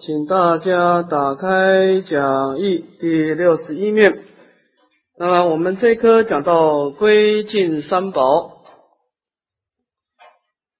[0.00, 4.24] 请大家打开讲义第六十一面。
[5.18, 8.64] 那么我们这课讲到归尽三宝。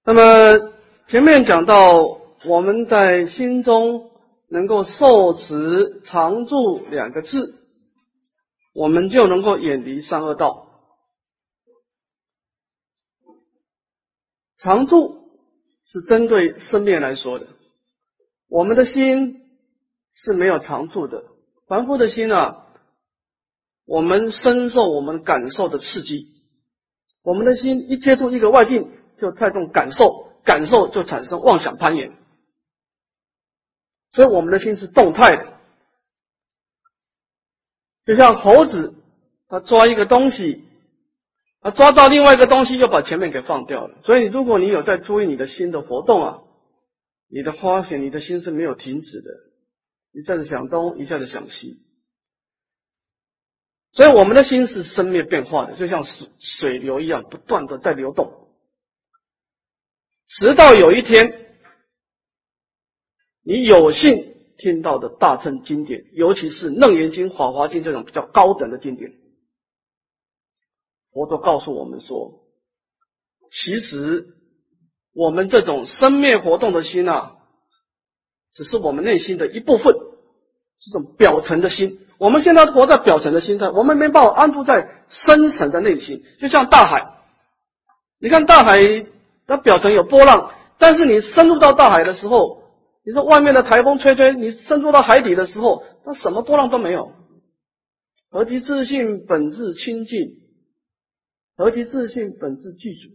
[0.07, 0.73] 那么
[1.07, 4.11] 前面讲到我们在心中
[4.49, 7.57] 能够受持常住两个字，
[8.73, 10.67] 我们就能够远离三恶道。
[14.57, 15.29] 常住
[15.85, 17.47] 是针对生灭来说的。
[18.51, 19.47] 我们的心
[20.13, 21.23] 是没有常住的，
[21.69, 22.67] 凡夫的心啊，
[23.87, 26.27] 我们深受我们感受的刺激，
[27.23, 32.13] 我们的心一接触一个外境，就带动感受，感受就产生妄想攀岩，
[34.11, 35.53] 所以我们的心是动态的，
[38.05, 38.95] 就像猴子，
[39.49, 40.65] 他抓一个东西，
[41.61, 43.97] 他抓到另外一个东西，又把前面给放掉了。
[44.03, 46.43] 所以，如果你有在注意你的心的活动啊。
[47.33, 49.31] 你的发现，你的心是没有停止的，
[50.11, 51.81] 一下子想东，一下子想西，
[53.93, 58.49] 所以我们的心是生灭变化的，就像水水流一样，不断的在流动。
[60.27, 61.57] 直到有一天，
[63.45, 69.13] 你有幸听到的大乘经典，尤其是《楞严经》《法华经》这种比较高等的经典，
[71.13, 72.45] 佛陀告诉我们说，
[73.53, 74.37] 其实。
[75.13, 77.37] 我们这种生灭活动的心啊，
[78.53, 82.07] 只是我们内心的一部分，这种表层的心。
[82.19, 86.23] 我们现在活在表层的心态，我们没办法安住在深层的内心。
[86.39, 87.15] 就像大海，
[88.21, 89.07] 你看大海，
[89.47, 92.63] 它表层有波浪，但是你深入到大海的时候，
[93.05, 97.13] 你说外面的台风吹吹，你深入到海底的时候，它什么波浪都没有。
[98.31, 100.37] 何其自信，本质清净；
[101.57, 103.09] 何其自信，本质具足。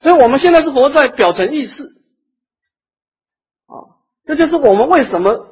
[0.00, 1.84] 所以我们现在是活在表层意识，
[3.66, 5.46] 啊，这就是我们为什么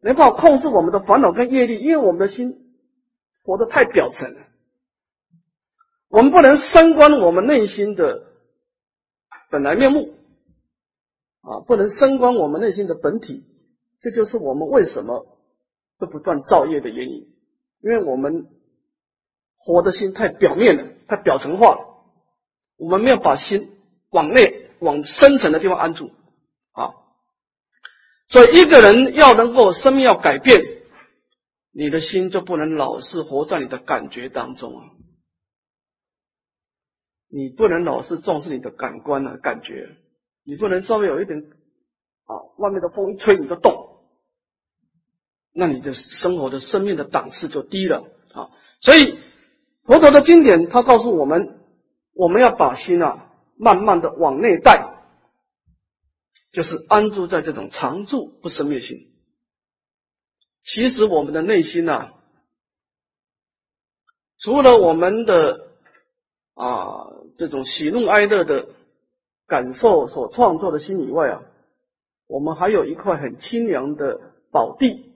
[0.00, 2.72] 没办法控制我们的烦恼跟业力，因为我们的心
[3.42, 4.40] 活得太表层了。
[6.08, 8.22] 我们不能升观我们内心的
[9.50, 10.14] 本来面目，
[11.40, 13.44] 啊，不能升观我们内心的本体，
[13.98, 15.26] 这就是我们为什么
[15.98, 17.28] 会不断造业的原因，
[17.82, 18.46] 因为我们
[19.56, 21.80] 活的心太表面了，太表层化了，
[22.76, 23.78] 我们没有把心。
[24.10, 26.10] 往内、往深层的地方安住
[26.72, 26.90] 啊！
[28.28, 30.62] 所以一个人要能够生命要改变，
[31.72, 34.84] 你的心就不能老是活在你的感觉当中啊！
[37.28, 39.96] 你不能老是重视你的感官啊，感觉，
[40.44, 41.38] 你不能稍微有一点
[42.24, 44.00] 啊，外面的风一吹你就动，
[45.52, 48.04] 那你的生活的生命的档次就低了
[48.34, 48.50] 啊！
[48.80, 49.20] 所以
[49.84, 51.60] 佛陀的经典，他告诉我们，
[52.14, 53.28] 我们要把心啊。
[53.62, 55.02] 慢慢的往内带，
[56.50, 59.12] 就是安住在这种常住不生灭心。
[60.62, 62.14] 其实我们的内心呐，
[64.38, 65.68] 除了我们的
[66.54, 68.70] 啊这种喜怒哀乐的
[69.46, 71.42] 感受所创作的心以外啊，
[72.26, 75.12] 我们还有一块很清凉的宝地，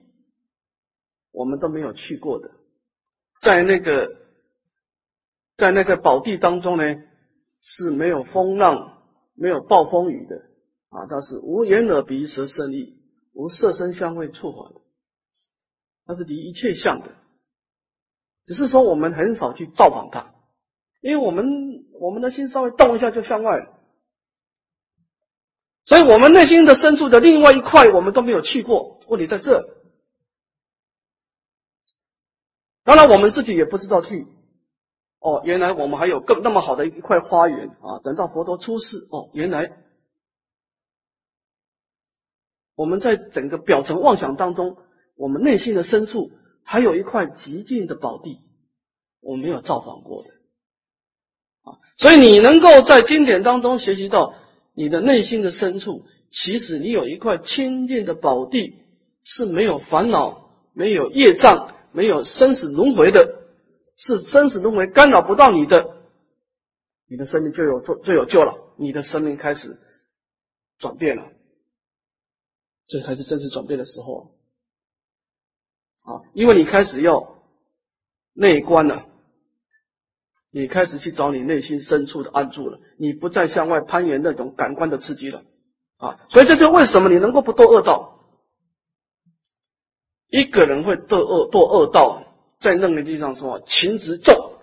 [1.31, 2.51] 我们都没有去过的，
[3.41, 4.15] 在那个
[5.57, 7.01] 在那个宝地当中呢。
[7.67, 9.01] 是没有风浪、
[9.33, 10.35] 没有暴风雨的
[10.89, 13.01] 啊，它是无眼耳鼻舌身意、
[13.33, 14.81] 无色声香味触法的，
[16.05, 17.09] 它是离一切相的。
[18.45, 20.35] 只是说我们很少去造访它，
[21.01, 23.79] 因为我们我们的心稍微动一下就向外了，
[25.85, 29.03] 所以我们内心的深处的另外一块我们都没有去过。
[29.07, 29.67] 问题在这，
[32.83, 34.27] 当然我们自己也不知道去。
[35.25, 37.97] 哦，原来我们还有更那么好的一块花园啊！
[38.03, 39.71] 等到佛陀出世，哦，原来
[42.75, 44.77] 我们在整个表层妄想当中，
[45.17, 46.29] 我们内心的深处
[46.61, 48.37] 还有一块极静的宝地，
[49.19, 50.29] 我没有造访过的
[51.63, 51.81] 啊！
[51.97, 54.35] 所以你能够在经典当中学习到
[54.75, 58.75] 你的内心的深处，其实你有一块清净的宝地，
[59.23, 63.41] 是没有烦恼、没有业障、没有生死轮回的。
[63.97, 65.95] 是生死轮回干扰不到你的，
[67.07, 69.79] 你的生命就有就就有救了，你的生命开始
[70.77, 71.31] 转变了，
[72.87, 74.35] 这才是真实转变的时候
[76.03, 76.27] 啊！
[76.33, 77.41] 因为你开始要
[78.33, 79.05] 内观了，
[80.51, 85.43] 你开始去找你内心深处的安住了，你不再向外攀援那种感官的刺激了
[85.97, 86.19] 啊！
[86.31, 88.19] 所以这就为什么你能够不堕恶道？
[90.27, 92.23] 一个人会堕恶堕恶道。
[92.65, 94.53] 在任何地方说情执重，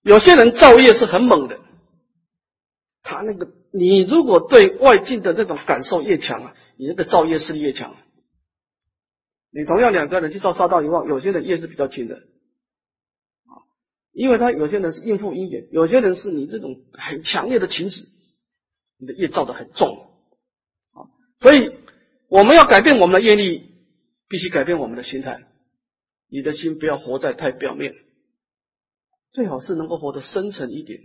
[0.00, 1.60] 有些人造业是很猛的，
[3.02, 7.94] 他那个，你如果对外境的那种感受越强啊，你那个造业势力越强。
[9.50, 12.16] 你同样两个人去造杀道遗忘，有些人业是比较轻的。
[12.16, 13.52] 啊，
[14.12, 18.08] 因为他有些人是应付因缘，有些人是你这种很强烈的情史，
[18.98, 20.08] 你的业造的很重。
[20.92, 21.04] 啊，
[21.40, 21.70] 所以
[22.28, 23.73] 我们要改变我们的业力，
[24.34, 25.46] 必须改变我们的心态。
[26.26, 27.94] 你的心不要活在太表面，
[29.30, 30.98] 最好是能够活得深沉一点。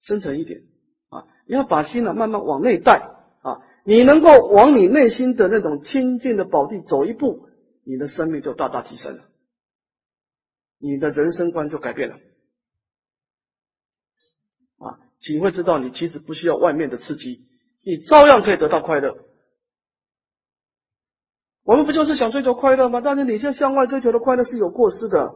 [0.00, 0.62] 深沉一点
[1.08, 1.26] 啊！
[1.48, 3.00] 你要把心呢慢慢往内带
[3.42, 3.66] 啊！
[3.84, 7.48] 你能够往你内心的那种清净的宝地走一步，
[7.82, 9.28] 你的生命就大大提升了，
[10.78, 12.14] 你的人生观就改变了
[14.78, 15.00] 啊！
[15.28, 17.48] 你会知道，你其实不需要外面的刺激，
[17.82, 19.18] 你照样可以得到快乐。
[21.64, 23.00] 我们不就是想追求快乐吗？
[23.00, 25.34] 但是你向向外追求的快乐是有过失的，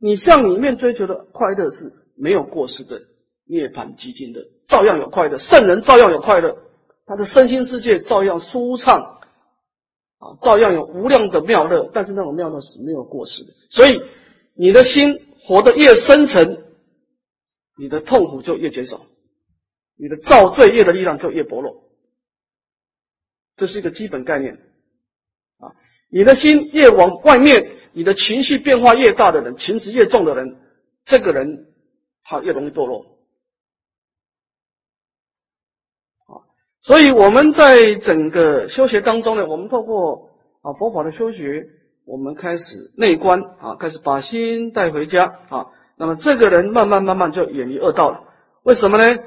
[0.00, 3.02] 你向里面追求的快乐是没有过失的。
[3.48, 6.56] 涅槃寂静的，照样有快乐；圣人照样有快乐，
[7.04, 9.20] 他的身心世界照样舒畅
[10.18, 11.88] 啊，照样有无量的妙乐。
[11.94, 13.52] 但是那种妙乐是没有过失的。
[13.70, 14.02] 所以
[14.56, 16.64] 你的心活得越深沉，
[17.78, 19.02] 你的痛苦就越减少，
[19.96, 21.84] 你的造罪业的力量就越薄弱。
[23.56, 24.58] 这是一个基本概念。
[26.16, 30.56] 你的心越往外面，你的情绪变化越大的人，情绪越重的人，
[31.04, 31.66] 这个人
[32.24, 33.04] 他越容易堕落。
[36.24, 36.40] 啊
[36.82, 40.30] 所以我们在整个修学当中呢，我们透过
[40.62, 41.66] 啊佛法的修学，
[42.06, 45.66] 我们开始内观啊，开始把心带回家啊。
[45.98, 48.20] 那么这个人慢慢慢慢就远离恶道了。
[48.62, 49.18] 为什么呢？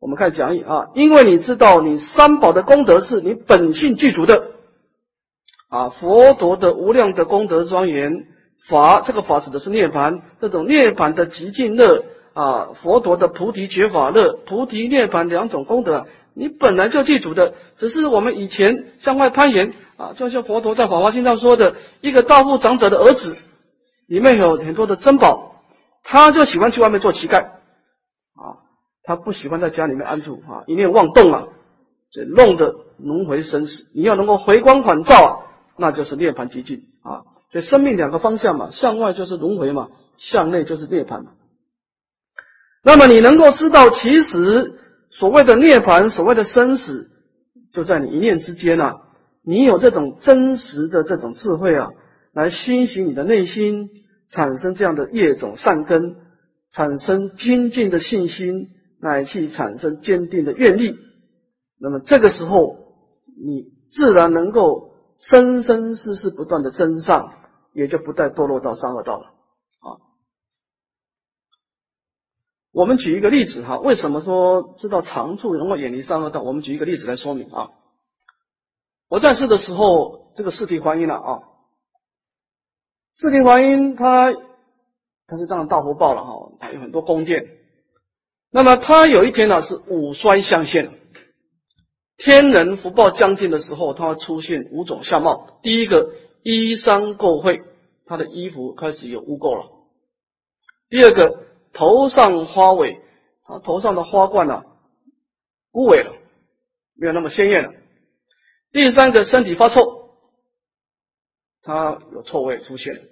[0.00, 4.50] 我们看讲义啊，因为你知道你三宝的功德是你本性具足的
[5.68, 8.26] 啊，佛陀的无量的功德庄严
[8.68, 16.06] 法，这个法指的是涅槃，这种涅槃的极尽乐啊，佛陀的菩提觉法乐，菩提涅槃两种功德。
[16.36, 23.36] 你本来就具足的，只是我们以前向外攀岩啊，就像佛陀在《法华经》上说的，一个大富长者的儿子，
[24.08, 25.62] 里面有很多的珍宝，
[26.02, 27.44] 他就喜欢去外面做乞丐
[28.34, 28.58] 啊，
[29.04, 31.44] 他不喜欢在家里面安住啊，一念妄动啊，
[32.12, 33.84] 就弄得轮回生死。
[33.94, 35.30] 你要能够回光返照啊，
[35.76, 37.22] 那就是涅槃极境啊。
[37.52, 41.32] 所以生命两个方向嘛，向外就是轮回嘛，向内就是涅槃嘛。
[42.82, 44.80] 那么你能够知道，其实。
[45.10, 47.08] 所谓的涅槃，所谓的生死，
[47.72, 48.96] 就在你一念之间啊！
[49.44, 51.90] 你有这种真实的这种智慧啊，
[52.32, 53.90] 来熏习你的内心，
[54.28, 56.16] 产生这样的业种善根，
[56.72, 60.96] 产生精进的信心，乃去产生坚定的愿力。
[61.78, 62.74] 那么这个时候，
[63.40, 67.34] 你自然能够生生世世不断的增上，
[67.72, 69.26] 也就不再堕落到三恶道了
[69.80, 70.00] 啊。
[72.72, 76.42] 我们举一个例子哈，为什么说知道长处能够远离三恶道？
[76.42, 77.70] 我们举一个例子来说明啊。
[79.08, 81.42] 我在世的时候，这个四体观音了啊。
[83.14, 84.32] 四体观音他
[85.26, 87.46] 他是当然大福报了哈，他有很多宫殿。
[88.50, 90.92] 那么他有一天呢是五衰相现，
[92.16, 95.58] 天人福报将近的时候，他会出现五种相貌。
[95.62, 96.12] 第一个
[96.42, 97.62] 衣衫垢秽，
[98.06, 99.70] 他的衣服开始有污垢了。
[100.88, 101.44] 第二个。
[101.76, 103.00] 头上花尾，
[103.44, 104.62] 他头上的花冠呢，
[105.72, 106.14] 枯萎了，
[106.94, 107.72] 没有那么鲜艳了。
[108.70, 110.14] 第三个，身体发臭，
[111.64, 113.08] 他有臭味出现。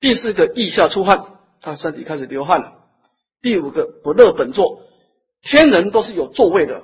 [0.00, 2.72] 第四个，腋下出汗，他身体开始流汗了。
[3.42, 4.80] 第五个，不乐本座，
[5.42, 6.82] 天人都是有座位的，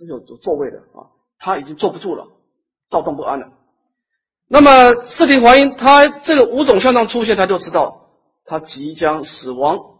[0.00, 2.26] 是有有座位的啊，他已经坐不住了，
[2.88, 3.52] 躁动不安了。
[4.48, 8.10] 那么四体华音，他这个五种相状出现，他就知道
[8.44, 9.98] 他即将死亡。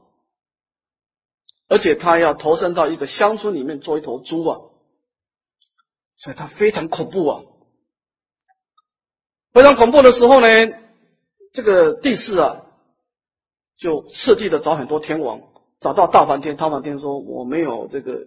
[1.69, 4.59] 而且他要投身到一个乡村里面做一头猪啊，
[6.17, 7.43] 所以他非常恐怖啊，
[9.53, 10.49] 非常恐怖的时候呢，
[11.53, 12.67] 这个帝释啊，
[13.77, 15.43] 就次第的找很多天王，
[15.79, 18.19] 找到大梵天，大梵天说我没有这个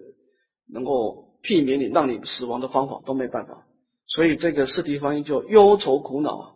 [0.72, 3.68] 能够避免你让你死亡的方法，都没办法，
[4.08, 6.52] 所以这个四谛方音就忧愁苦恼啊。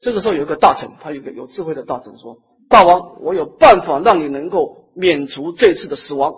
[0.00, 4.76] 这个时候有一个大臣，他有个有智慧的大臣说：大王，我有办法让你能够。
[4.94, 6.34] 免除这次的死亡，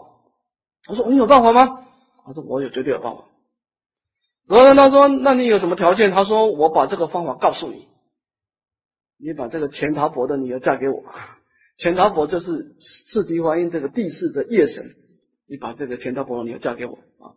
[0.87, 1.87] 我说你有办法吗？
[2.27, 3.25] 他说我有绝对有办法。
[4.47, 6.11] 然后他说那你有什么条件？
[6.11, 7.89] 他说我把这个方法告诉你，
[9.19, 11.05] 你把这个钱塔婆的女儿嫁给我。
[11.79, 14.85] 钱塔婆就是赤提华音这个地势的夜神，
[15.51, 17.35] 你把这个钱塔婆的女儿嫁给我啊。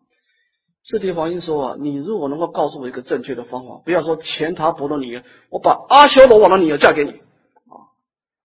[0.85, 7.89] 赤提华音说啊，你如果能够告诉我一个正确的方法，不要说钱塔婆的女儿，我把阿修罗王的女儿嫁给你啊。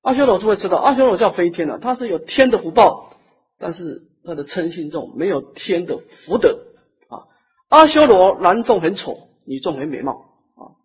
[0.00, 3.12] 阿修罗就会知道，阿修罗叫飞天的，他是有天的福报，
[3.58, 6.60] 但是他的称心重，没有天的福德
[7.08, 7.28] 啊。
[7.68, 10.12] 阿修罗男众很丑，女众很美貌
[10.54, 10.80] 啊。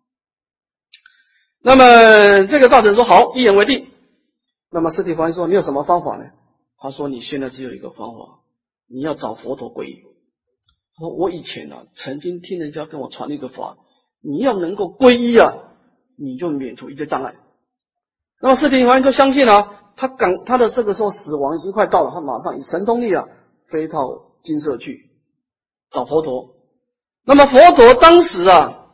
[1.62, 3.88] 那么这个大臣说好，一言为定。
[4.70, 6.24] 那么释提凡说你有什么方法呢？
[6.76, 8.40] 他说你现在只有一个方法，
[8.94, 10.04] 你要找佛陀皈依。
[10.96, 13.76] 他说我以前呢曾经听人家跟我传一个法，
[14.22, 15.52] 你要能够皈依啊，
[16.16, 17.34] 你就免除一切障碍。
[18.40, 19.80] 那么释提凡就相信了。
[19.96, 23.28] 他赶他的这个时候死亡已经快到了，他马上以神通力啊
[23.68, 25.10] 飞到金色去
[25.90, 26.54] 找佛陀。
[27.24, 28.90] 那么佛陀当时啊，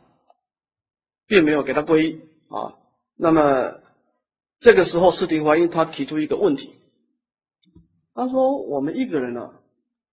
[1.27, 2.77] 并没有给他皈依啊。
[3.17, 3.73] 那么
[4.59, 6.73] 这个时候，释提华因他提出一个问题，
[8.13, 9.53] 他说：“我们一个人啊，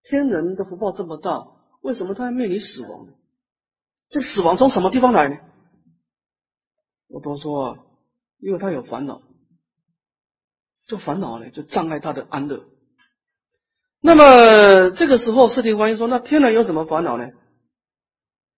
[0.09, 1.49] 天人的福报这么大，
[1.83, 3.09] 为什么他要面临死亡？
[4.09, 5.37] 这死亡从什么地方来呢？”
[7.09, 7.79] 佛陀说：“啊，
[8.39, 9.21] 因为他有烦恼。”
[10.87, 12.65] 这烦恼呢，就障碍他的安乐。
[14.01, 17.31] 那么这个时候，释提观音说：“那天人有什么烦恼呢？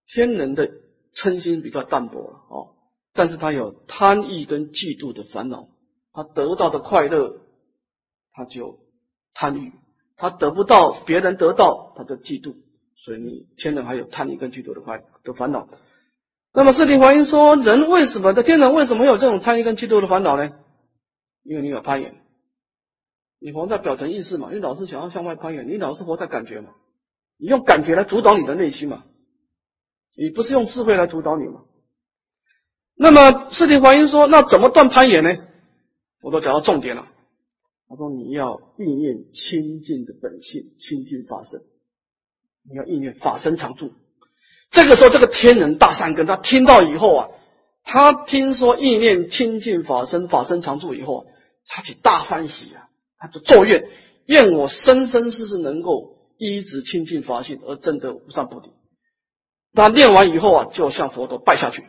[0.07, 0.71] 天人的
[1.13, 2.75] 嗔心比较淡薄了哦，
[3.11, 5.67] 但是他有贪欲跟嫉妒的烦恼。
[6.13, 7.41] 他得到的快乐，
[8.33, 8.79] 他就
[9.33, 9.71] 贪欲；
[10.21, 12.55] 他得不到别人得到，他就嫉妒。
[13.03, 15.67] 所以你天人还有贪欲跟嫉妒的快的烦恼。
[16.53, 20.51] 那么释提观音说：人为什么在天人为什么有这种贪欲跟嫉妒的烦恼呢？
[21.43, 22.13] 因为你有攀岩。
[23.39, 24.49] 你活在表层意识嘛？
[24.51, 26.69] 你老是想要向外攀缘，你老是活在感觉嘛？
[27.39, 29.03] 你用感觉来主导你的内心嘛？
[30.15, 31.61] 你不是用智慧来主导你吗？
[32.95, 35.35] 那么释提华音说：“那怎么断攀岩呢？”
[36.21, 37.07] 我都讲到重点了。
[37.91, 41.61] 他说：“你要意念清净的本性，清净法身。
[42.69, 43.91] 你要意念法身常住。
[44.69, 47.29] 这个时候，这个天人大善根，他听到以后啊，
[47.83, 51.25] 他听说意念清净法身，法身常住以后，
[51.67, 52.87] 他起大欢喜啊！”
[53.19, 53.89] 他就作愿，
[54.25, 58.71] 愿我生生世世能够一直亲近法性而证得无上菩提。
[59.73, 61.83] 他念完以后啊，就向佛陀拜下去。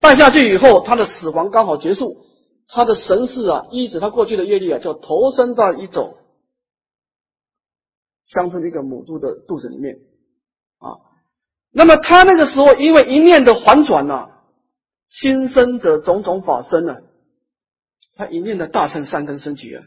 [0.00, 2.26] 拜下去以后，他的死亡刚好结束，
[2.72, 6.16] 他的神识啊，依着他过去的业力啊，就投身在一种
[8.24, 9.98] 乡村的一个母猪的肚子里面
[10.78, 10.98] 啊。
[11.72, 14.30] 那么他那个时候，因为一念的反转呐，
[15.08, 16.98] 心生者种种法生呢，
[18.16, 19.82] 他一念的大乘三根升起啊。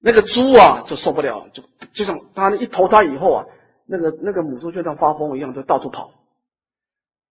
[0.00, 1.62] 那个猪啊就受不了，就
[1.94, 3.46] 就像他一投胎以后啊，
[3.86, 6.12] 那个那个母猪就像发疯一样，就到处跑，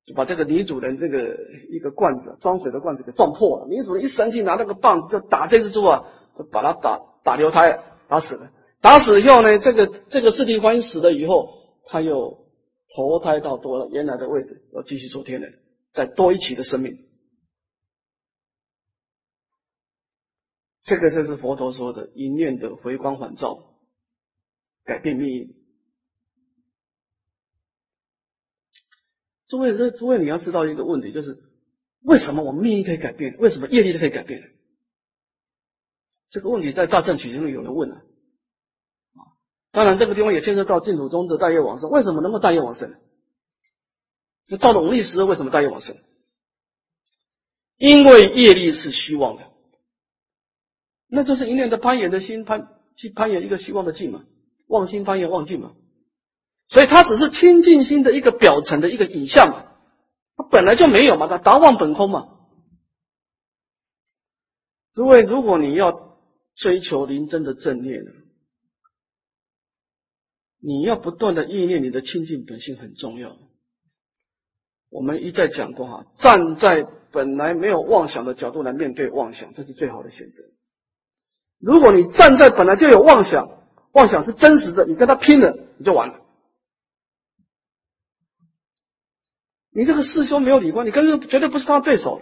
[0.06, 1.38] 就把这个女主人这个
[1.70, 3.68] 一个罐子装水的罐子给撞破了。
[3.68, 6.04] 女主人一生气，拿那个棒子就打这只猪啊，
[6.38, 7.80] 就把它打打流胎，
[8.10, 8.52] 打死了。
[8.82, 11.54] 打死以后呢，这个这个四地观音死了以后，
[11.86, 12.46] 他又
[12.94, 15.60] 投胎到多了原来的位置，要继续做天人，
[15.94, 16.98] 再多一期的生命。
[20.82, 23.58] 这个就是佛陀说的一念的回光返照，
[24.84, 25.63] 改变命运。
[29.48, 31.44] 诸位，这诸位你要知道一个问题，就是
[32.02, 33.38] 为什么我们命运可以改变？
[33.40, 34.52] 为什么业力都可以改变？
[36.30, 39.22] 这个问题在大圣起中有人问了啊。
[39.72, 42.96] 当然，这个地方也牵涉到净土中的大业往生，为什么能够大业往生？
[44.50, 45.96] 那照农历时为什么大业往生？
[47.78, 49.44] 因为业力是虚妄的。
[51.08, 54.26] 那就是一念的攀岩的心攀去攀岩一个虚妄的境嘛，
[54.68, 55.76] 妄心攀岩妄境嘛，
[56.70, 59.66] 所以它只是清净心的一个表层的一个影像嘛，
[60.36, 62.30] 它本来就没有嘛，它达妄本空嘛。
[64.94, 66.18] 诸位，如果你要
[66.56, 68.04] 追求临真的正念，
[70.60, 73.36] 你要不断的意念你的清净本性很重要。
[74.90, 80.44] 我们一再讲过哈，站在本来没有妄想的角度来面对妄想，这是最好的选择。
[81.60, 83.50] 如果你站在本来就有妄想，
[83.94, 86.23] 妄想是真实的，你跟他拼了，你就完了。
[89.74, 92.22] 你这个师兄没有理观，你跟这绝对不是他的对手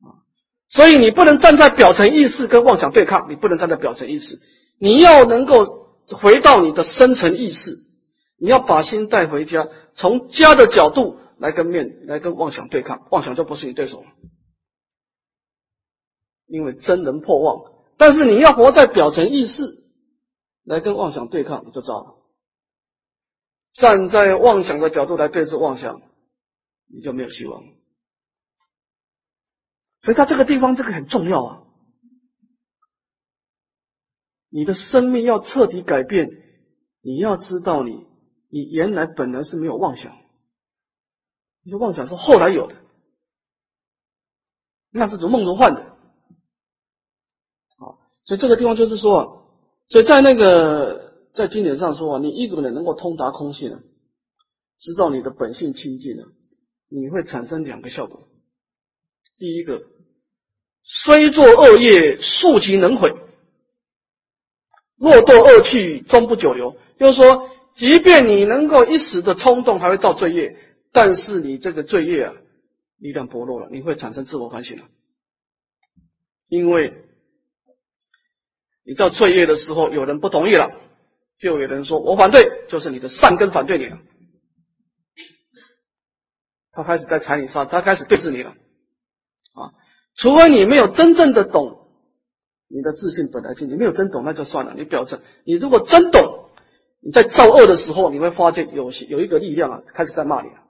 [0.00, 0.22] 啊！
[0.68, 4.40] 所以你不能站在表层意识跟妄想对抗，你不能站在表层意识，
[4.78, 7.78] 你要能够回到你的深层意识，
[8.38, 14.06] 你要把心带回家，从家的角度来跟面来跟妄想对抗，妄想就不是你对手了。
[16.46, 19.82] 因为真能破妄，但是你要活在表层意识
[20.64, 22.15] 来跟妄想对抗，你就糟了。
[23.76, 26.02] 站在妄想的角度来对峙妄想，
[26.88, 27.62] 你就没有希望。
[30.02, 31.62] 所以，他这个地方这个很重要啊！
[34.48, 36.30] 你的生命要彻底改变，
[37.02, 38.06] 你要知道，你
[38.48, 40.16] 你原来本来是没有妄想，
[41.62, 42.76] 你的妄想是后来有的，
[44.90, 45.96] 那是如梦如幻的。
[48.24, 49.52] 所以这个地方就是说，
[49.88, 51.05] 所以在那个
[51.36, 53.80] 在经典上说啊，你一个人能够通达空性啊，
[54.78, 56.24] 知道你的本性清净了，
[56.88, 58.26] 你会产生两个效果。
[59.38, 59.84] 第一个，
[60.82, 63.10] 虽作恶业，速即能毁；
[64.96, 66.74] 若堕恶趣，终不久留。
[66.98, 70.56] 就是说，即便你能够一时的冲动，还会造罪业，
[70.90, 72.34] 但是你这个罪业啊，
[72.98, 74.84] 力量薄弱了，你会产生自我反省了，
[76.48, 77.02] 因为。
[78.88, 80.70] 你造罪业的时候，有人不同意了，
[81.38, 83.98] 就有人说我反对，就是你的善根反对你了。
[86.72, 88.50] 他开始在踩你刹，他开始对峙你了。
[88.50, 89.72] 啊，
[90.14, 91.88] 除非你没有真正的懂
[92.68, 94.74] 你的自信本来就，你没有真懂那就算了。
[94.76, 96.50] 你表证，你如果真懂，
[97.00, 100.62] 你在造恶的时候，你会发现有有一个力量啊，开始在骂你了。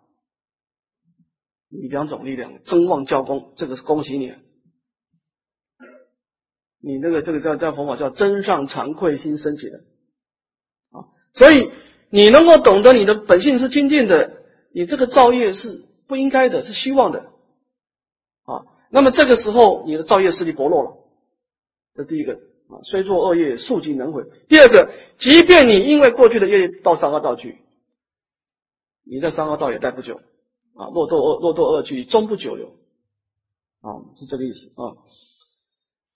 [1.69, 4.33] 你两种力量，争旺交功，这个是恭喜你。
[6.81, 9.81] 你那个这个叫叫佛法叫真上惭愧心升起的，
[11.37, 11.71] 所以
[12.09, 17.27] 你能够懂得你的本性是清净的，你这个造业是不应该的，是虚妄的
[18.47, 18.65] 啊。
[18.91, 20.97] 那么这个时候你的造业势力薄弱了，
[21.95, 22.33] 这第一个
[22.69, 24.25] 啊，虽作恶业，速即能毁。
[24.49, 27.59] 第二个，即便你因为过去的业力到三恶道去，
[29.05, 30.21] 你在三恶道也待不久
[30.75, 32.69] 啊，落堕恶落堕恶趣，终不久留
[33.83, 34.97] 啊，是这个意思啊。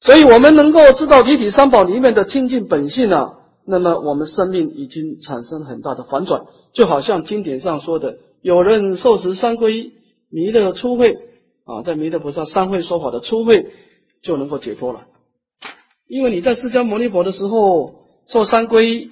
[0.01, 3.37] 所以，我们能够知道离体三宝里面的清净本性呢，
[3.71, 9.93] 那么我们生命已经产生很大的反转，就好像经典上说的，有人受持三皈依
[10.29, 11.17] 弥勒初会
[11.65, 13.73] 啊，在弥勒菩萨三会说法的初会
[14.23, 15.07] 就能够解脱了。
[16.09, 17.95] 因为你在释迦牟尼佛的时候
[18.27, 19.11] 受三皈依，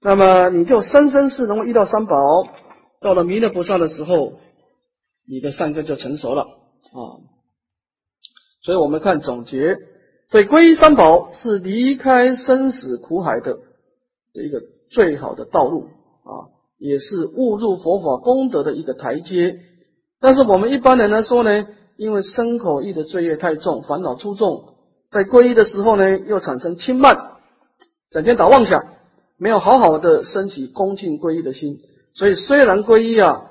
[0.00, 2.16] 那么你就生生世能够遇到三宝，
[3.00, 4.34] 到了弥勒菩萨的时候，
[5.28, 7.22] 你的善根就成熟了啊。
[8.64, 9.78] 所以我们看总结。
[10.28, 13.58] 所以，皈依三宝是离开生死苦海的
[14.40, 15.88] 一个最好的道路
[16.24, 16.48] 啊，
[16.78, 19.60] 也是误入佛法功德的一个台阶。
[20.20, 21.66] 但是，我们一般人来说呢，
[21.96, 24.76] 因为身口意的罪业太重，烦恼出众，
[25.10, 27.32] 在皈依的时候呢，又产生轻慢，
[28.10, 28.86] 整天打妄想，
[29.36, 31.80] 没有好好的升起恭敬皈依的心。
[32.14, 33.50] 所以，虽然皈依啊，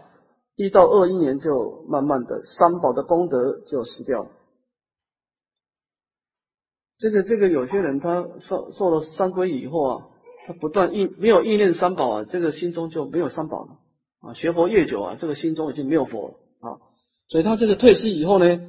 [0.55, 4.29] 一到二一年就慢慢的三宝的功德就失掉了。
[6.97, 10.07] 这个这个有些人他受受了三皈以后啊，
[10.47, 13.79] 他不断意没有意念三宝啊，这个心中就没有三宝了
[14.21, 14.33] 啊。
[14.33, 16.79] 学佛越久啊，这个心中已经没有佛了啊。
[17.29, 18.61] 所以他这个退失以后呢，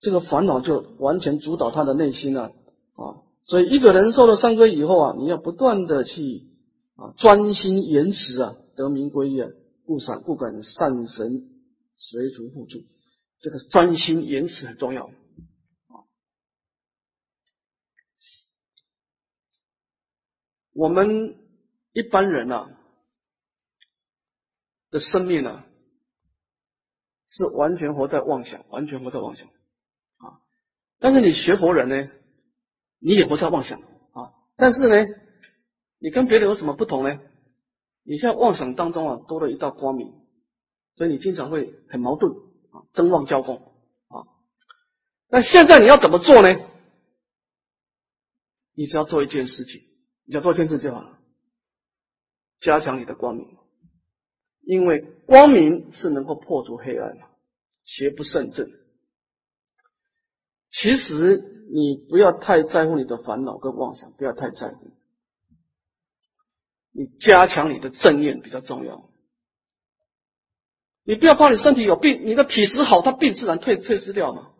[0.00, 2.52] 这个烦恼就完全主导他的内心了
[2.94, 3.22] 啊。
[3.42, 6.42] 所以一个人受了三皈以后啊，你要不断的去
[6.96, 9.48] 啊专心严持啊，得名归依啊，
[9.86, 11.44] 不善不敢善神
[11.96, 12.80] 随逐互助，
[13.40, 15.10] 这个专心严持很重要。
[20.76, 21.38] 我们
[21.92, 22.68] 一般人啊
[24.90, 25.64] 的生命呢，
[27.26, 30.44] 是完全活在妄想，完全活在妄想啊。
[30.98, 32.10] 但是你学佛人呢，
[32.98, 34.34] 你也不在妄想啊。
[34.56, 35.06] 但是呢，
[35.98, 37.18] 你跟别人有什么不同呢？
[38.02, 40.12] 你在妄想当中啊，多了一道光明，
[40.94, 42.32] 所以你经常会很矛盾
[42.70, 44.28] 啊，争妄交锋啊。
[45.28, 46.54] 那现在你要怎么做呢？
[48.74, 49.85] 你只要做一件事情。
[50.26, 51.18] 你要做件事就好了，
[52.60, 53.46] 加强你的光明，
[54.62, 57.24] 因为光明是能够破除黑暗的，
[57.84, 58.68] 邪不胜正。
[60.68, 64.90] 其实你不要太在乎你的烦恼跟妄想，不要太在乎，
[66.90, 69.08] 你加强你的正念比较重要。
[71.04, 74.55] 你不要怕你身体有病，你的体质好，它病自然退退失掉嘛。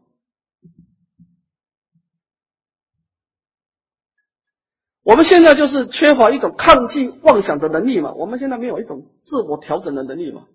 [5.06, 10.48] 我们现在就是缺乏一种抗拒妄想的能力嘛，我们现在没有一种自我调整的能力嘛，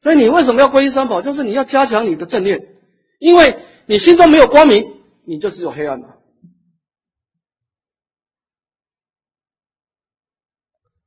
[0.00, 1.22] 所以你为什么要皈依三宝？
[1.22, 2.76] 就是你要加强你的正念，
[3.20, 6.16] 因为你心中没有光明，你就只有黑暗嘛。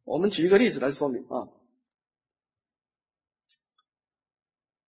[0.06, 1.52] 我们举一个例子来说明啊，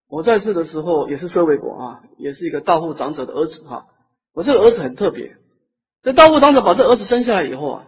[0.08, 3.90] 我在世的时候也是社会国啊，也是一个大户长者的儿子哈。
[4.34, 5.38] 我这个儿子很特别，
[6.02, 7.88] 这大悟长者把这儿子生下来以后啊，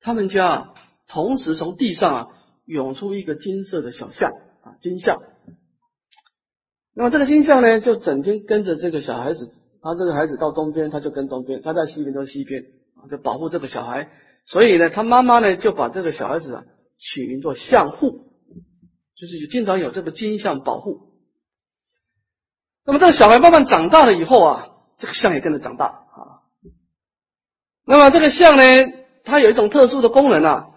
[0.00, 0.74] 他们家
[1.06, 2.28] 同时从地上啊
[2.64, 5.22] 涌出一个金色的小象啊金象。
[6.94, 9.48] 那么这个金象呢，就整天跟着这个小孩子，
[9.80, 12.64] 他这个孩子到东边，他就跟东边；他在西边就西边
[12.96, 14.10] 啊，就保护这个小孩。
[14.44, 16.64] 所以呢，他妈妈呢就把这个小孩子啊
[16.98, 18.32] 取名做象护，
[19.16, 21.12] 就是经常有这个金象保护。
[22.84, 24.68] 那么这个小孩慢慢长大了以后啊。
[24.98, 26.42] 这个象也跟着长大啊，
[27.86, 28.62] 那么这个象呢，
[29.24, 30.70] 它有一种特殊的功能啊，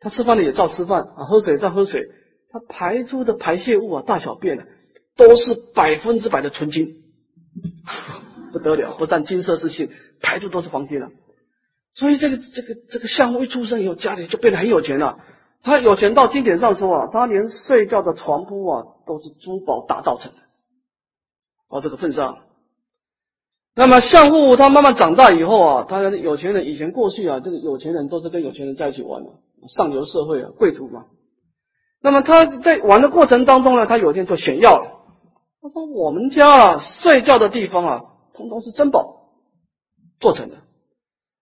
[0.00, 2.08] 它吃饭呢也照吃饭啊，喝水照喝水，
[2.50, 4.64] 它排出的排泄物啊，大小便呢，
[5.16, 7.02] 都是百分之百的纯金，
[8.52, 11.10] 不得了，不但金色是性，排出都是黄金了。
[11.94, 15.20] 所以这个这个这个项目一出生以后，家里就变得很有钱了。
[15.62, 20.38] 他有钱到经典上说啊，他连睡觉的床铺啊都是珠宝打造成的。
[21.68, 22.38] 到这个份上，
[23.74, 29.30] 那么相户他慢慢长大以后啊，他有钱人以前过去啊，这个有钱人都是跟有钱人在一起玩的，
[29.68, 31.06] 上流社会啊，贵族嘛。
[32.02, 34.98] 那么他在玩的过程当中呢，他有一天就炫耀了。
[35.62, 38.02] 他说：“我们家啊，睡觉的地方啊，
[38.34, 39.30] 通通是珍宝
[40.18, 40.56] 做成的。”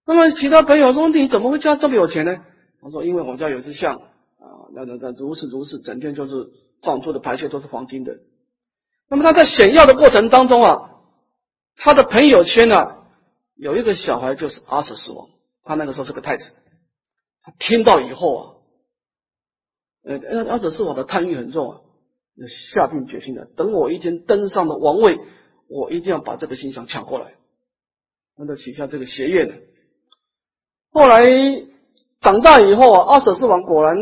[0.06, 2.36] 那么其他朋友说：“你怎么会家这么有钱呢？”
[2.82, 6.50] 他说：“因为我家有只象啊，那那那如是如是，整天就是
[6.82, 8.18] 放出的排泄都是黄金的。”
[9.08, 10.89] 那么他在显耀的过程当中啊，
[11.82, 12.76] 他的朋友圈呢
[13.56, 15.28] 有一个小孩就是阿舍斯王，
[15.62, 16.52] 他那个时候是个太子。
[17.42, 18.44] 他听到以后啊，
[20.04, 21.80] 呃，阿舍斯王的贪欲很重啊，
[22.74, 25.18] 下定决心了，等我一天登上了王位，
[25.68, 27.32] 我一定要把这个星象抢过来，
[28.36, 29.54] 那就许下这个邪愿了。
[30.92, 31.24] 后来
[32.20, 33.96] 长大以后啊，阿舍斯王果然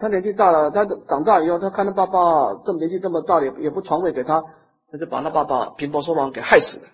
[0.00, 4.42] 他年纪大了，他长大以后，他看他爸爸这么年纪这么大，也也不传位给他，
[4.90, 6.88] 他就把他爸爸平伯说王给害死了，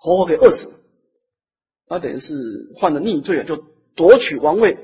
[0.00, 0.74] 活活给饿死了。
[1.86, 2.34] 他等于是
[2.80, 3.62] 犯了逆罪啊，就
[3.94, 4.78] 夺取王位。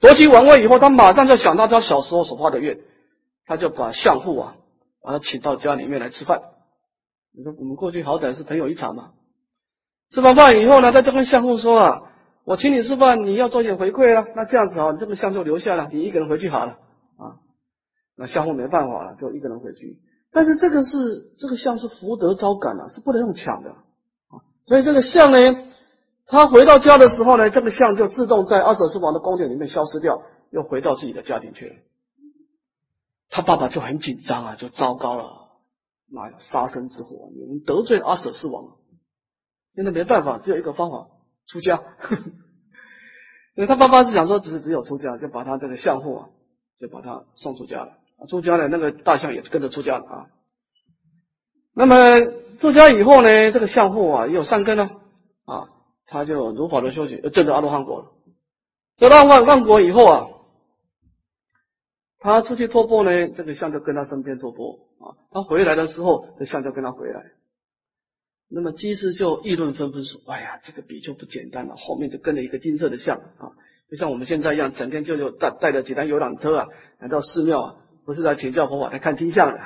[0.00, 2.78] 夺取王位以后，他马上就想到他小时候所发的愿，
[3.46, 4.56] 他就把相父啊
[5.02, 6.42] 把他请到家里面来吃饭。
[7.36, 9.12] 你说我们过去好歹是朋友一场嘛，
[10.10, 12.02] 吃完饭以后呢，他就跟相父说啊。
[12.44, 14.26] 我请你吃饭，你要做点回馈了。
[14.34, 16.78] 那这样子啊，你这个相就留下了，你一个人回去好了
[17.18, 17.36] 啊。
[18.16, 19.98] 那相父没办法了，就一个人回去。
[20.32, 23.74] 但是这个是这个相是福德招感啊，是不能用抢的。
[24.68, 25.38] 所以这个相呢，
[26.26, 31.74] 他回到家的时候呢，这个相就自动在阿舍斯王的宫殿里面消失掉，又回到自己的家庭去了。
[33.30, 35.48] 他爸爸就很紧张啊，就糟糕了，
[36.10, 38.76] 妈呀，杀身之祸，你们得罪阿舍斯王，
[39.74, 41.08] 现在没办法，只有一个方法。
[41.46, 41.82] 出家，
[43.54, 46.28] 因为他爸爸是想说，只是只有出家，就把他这个相父啊，
[46.78, 47.92] 就把他送出家了。
[48.28, 50.26] 出家了，那个大象也跟着出家了啊。
[51.74, 51.96] 那么
[52.58, 54.90] 出家以后呢，这个相父啊也有善根呢
[55.44, 55.68] 啊，
[56.06, 58.12] 他就如法的修行，证得阿罗汉果了。
[58.98, 60.28] 得到万万国以后啊，
[62.18, 65.14] 他出去托钵呢，这个相就跟他身边托钵啊。
[65.30, 67.22] 他回来的时候，这相就跟他回来。
[68.50, 73.52] 那么居士就议论纷纷说：“哎呀，这个比丘不简单了，后面就跟着一个金色的像啊，
[73.90, 76.66] 就像我们现在一样，整天就就带带着几台游览车啊，
[76.98, 79.60] 来到寺庙啊，不是来请教佛法，来看金像的。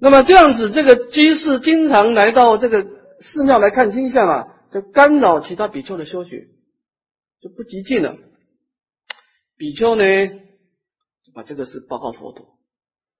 [0.00, 2.86] 那么这样子，这个居士经常来到这个
[3.20, 6.48] 寺庙来看星象啊，就干扰其他比丘的修学，
[7.40, 8.16] 就不极进了。
[9.58, 10.02] 比丘呢，
[11.34, 12.56] 把这个事报告佛陀，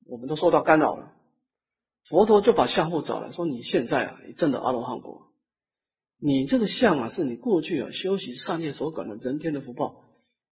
[0.07, 1.13] 我们都受到干扰了。”
[2.09, 5.29] 佛陀就把相父找来说：“你现在啊，你证得阿罗汉果，
[6.19, 10.07] 你这个相啊，是你过去啊修习善业所感的人天的福报。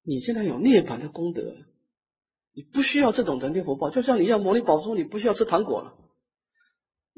[0.04, 1.56] 你现在有涅槃的功德，
[2.54, 3.88] 你不需要这种人天福报。
[3.88, 5.94] 就像你要摩尼宝珠，你不需要吃糖果了。”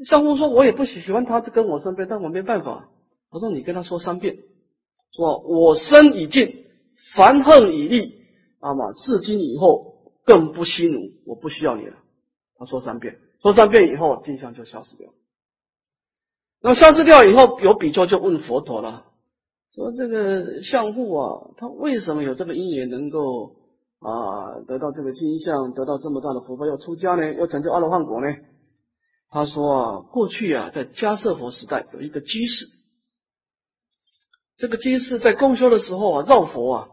[0.05, 2.89] 相公说：“我也不喜欢他跟我身边，但我没办法。”
[3.31, 4.39] 我说：“你跟他说三遍，
[5.13, 6.65] 说我身已尽，
[7.15, 8.15] 凡恨已立，
[8.61, 11.97] 那么至今以后更不息怒，我不需要你了。”
[12.59, 13.19] 他说三遍。
[13.43, 15.09] 说三遍以后，镜像就消失掉。
[16.61, 19.07] 那么消失掉以后，有比丘就问佛陀了，
[19.75, 23.57] 说这个相父啊，他为什么有这个因缘能够
[23.99, 28.29] 啊得到这个金像，得到这么大的福报，要出家呢，要成就阿罗汉果呢？
[29.31, 32.69] 他说啊，过去啊，在迦叶佛时代有一个居士，
[34.57, 36.89] 这个居士在共修的时候啊，绕佛啊。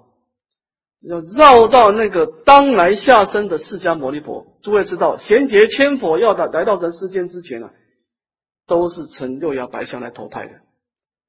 [1.00, 7.72] 要绕到那个当来下生的释迦牟尼佛，诸位知道，贤劫千佛要到来到人世间之前啊，
[8.66, 10.54] 都是乘六牙白象来投胎的。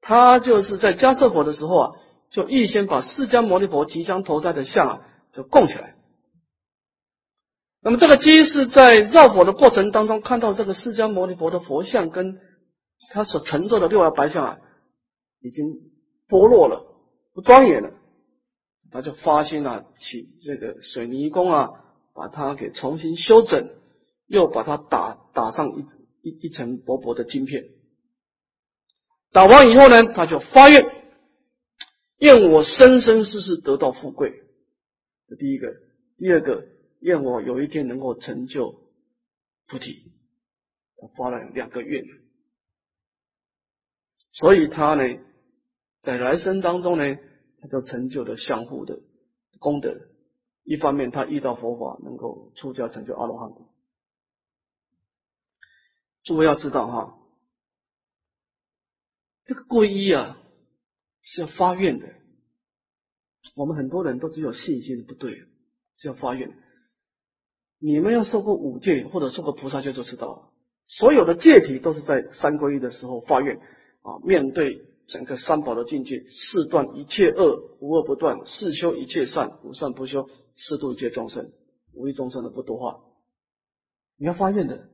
[0.01, 1.91] 他就是在迦叶佛的时候啊，
[2.31, 5.01] 就预先把释迦牟尼佛即将投胎的像啊，
[5.33, 5.95] 就供起来。
[7.81, 12.37] 那么这个机是在绕佛的过程当中，看到这个释迦牟尼佛的佛像跟
[13.11, 14.59] 他所乘坐的六牙白象啊，
[15.41, 15.65] 已经
[16.27, 16.85] 剥落了，
[17.33, 17.93] 不庄严了。
[18.91, 21.69] 他就发心啊，请这个水泥工啊，
[22.13, 23.69] 把它给重新修整，
[24.25, 25.85] 又把它打打上一
[26.21, 27.65] 一一层薄薄的金片。
[29.31, 30.85] 打完以后呢，他就发愿，
[32.17, 34.33] 愿我生生世世得到富贵。
[35.27, 35.67] 这第一个，
[36.17, 36.63] 第二个，
[36.99, 38.89] 愿我有一天能够成就
[39.67, 40.11] 菩提。
[41.01, 42.03] 他发了两个愿，
[44.33, 45.23] 所以他呢，
[46.01, 47.17] 在来生当中呢，
[47.61, 48.99] 他就成就了相互的
[49.59, 49.97] 功德。
[50.63, 53.49] 一方面，他遇到佛法，能够出家成就阿罗汉。
[56.23, 57.17] 诸位要知道哈，
[59.45, 60.37] 这个皈依啊
[61.21, 62.13] 是要发愿的。
[63.55, 65.45] 我们很多人都只有信心不对，
[65.95, 66.51] 是要发愿。
[67.79, 70.51] 你们要受过五戒或者受过菩萨戒就知道了，
[70.85, 73.57] 所有的戒体都是在三皈依的时候发愿
[74.01, 74.85] 啊，面对。
[75.11, 81.51] 整个三宝的境界，四断一切恶，无恶不断；四修一切善，无善不修；四度一切众生，
[81.93, 82.99] 无一众生的不多话。
[84.17, 84.87] 你要发愿的，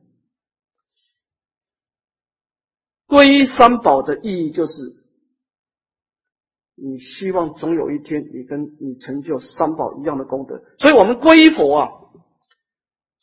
[3.09, 4.95] 皈依三宝的意义就是，
[6.75, 10.63] 你希望总有一天，你跟你成就三宝一样的功德。
[10.79, 11.91] 所以，我们皈依佛啊，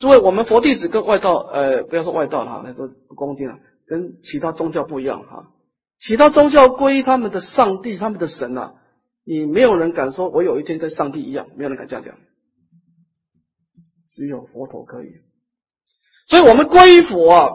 [0.03, 5.53] 诸位，我们佛弟子跟外道，呃，不要说外道了哈，那个不恭敬了，跟其他宗教不一样哈。
[5.97, 8.73] 其他宗教归他们的上帝、他们的神啊，
[9.23, 12.15] 你没有人敢说，我有一天跟上帝一样，没有人敢这样讲，
[14.09, 15.07] 只有佛陀可以。
[16.27, 17.51] 所以，我们归佛啊，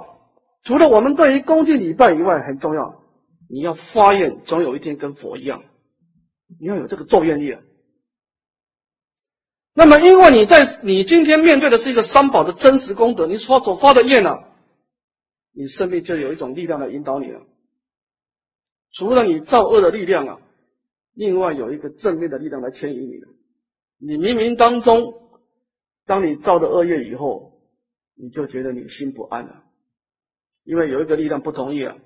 [0.65, 3.03] 除了我们对于恭敬礼拜以外，很重要，
[3.51, 5.65] 你要发愿，总有一天跟佛一样，
[6.59, 7.61] 你要有这个咒愿力啊。
[9.79, 14.37] 那么，因为你在你今天面对的是一个三宝的真实功德，你所所发的愿呢，
[15.53, 17.43] 你生命就有一种力量来引导你了。
[18.91, 20.41] 除了你造恶的力量啊，
[21.15, 23.21] 另外有一个正面的力量来牵引你。
[24.01, 25.15] 你冥冥当中，
[26.07, 27.53] 当你造的恶业以后，
[28.17, 29.63] 你就觉得你心不安了，
[30.65, 31.99] 因为有一个力量不同意了。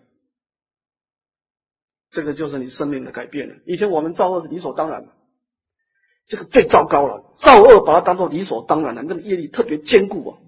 [2.11, 3.55] 这个就是你生命的改变了。
[3.65, 5.13] 以前我们造恶是理所当然的，
[6.27, 7.31] 这个最糟糕了。
[7.41, 10.39] 造恶把它当做理所当然了，那个业力特别坚固啊。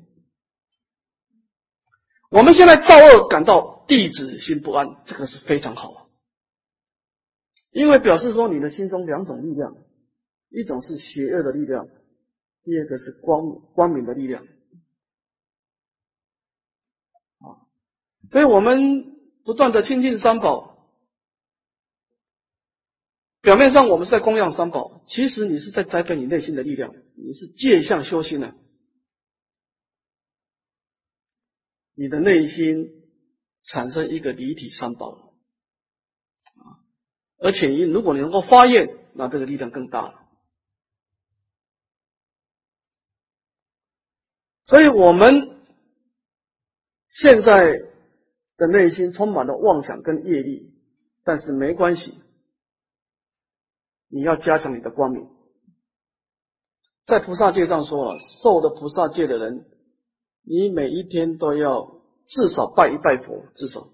[2.31, 6.09] 我们现在造恶感到弟子心不安，这个是非常好。
[7.71, 9.77] 因为表示说你的心中两种力量，
[10.49, 11.89] 一种是邪恶的力量，
[12.63, 14.45] 第二个是光光明的力量。
[17.39, 17.67] 啊，
[18.31, 20.74] 所以我们不断的亲近三宝，
[23.45, 28.55] 表面上我们是在供养三宝，其实你是在栽培你内心的力量，你是借相修心的，
[31.95, 33.03] 你的内心
[33.63, 35.35] 产生一个离体三宝。
[37.37, 40.27] 而且，你如果你能够发愿，那这个力量更大了。
[44.63, 45.61] 所以，我们
[47.11, 47.83] 现在
[48.57, 50.73] 的内心充满了妄想跟业力，
[51.25, 52.15] 但是没关系，
[54.09, 55.29] 你要加强你的光明。
[57.07, 59.67] 在菩萨界上说啊，受了菩萨戒的人，
[60.43, 63.89] 你每一天都要至少拜一拜佛，至少。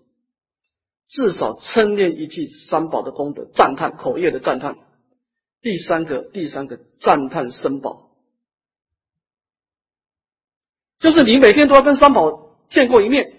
[1.08, 4.78] 至少称念一句三宝的功德，赞叹口业的赞叹。
[5.60, 8.12] 第三个，第三个赞叹三宝，
[11.00, 13.32] 就是你每天都要跟三宝见过一面，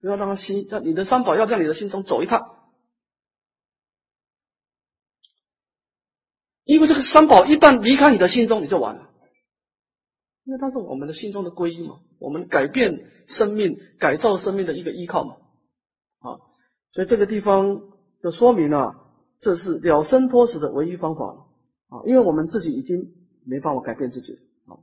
[0.00, 2.40] 不要让他心，让你的三宝要在你的心中走一趟。
[6.64, 9.08] 因为这个三宝一旦离开你的心中，你就完了。
[10.44, 15.36] 因为它是我们的心中的皈依嘛，我们改变生命、改造生命的一个依靠嘛。
[16.18, 16.38] 啊
[16.94, 17.80] 所以这个地方
[18.22, 18.94] 就说明了，
[19.40, 21.24] 这是了生脱死的唯一方法
[21.88, 22.04] 啊！
[22.04, 23.14] 因为我们自己已经
[23.46, 24.34] 没办法改变自己
[24.66, 24.76] 啊，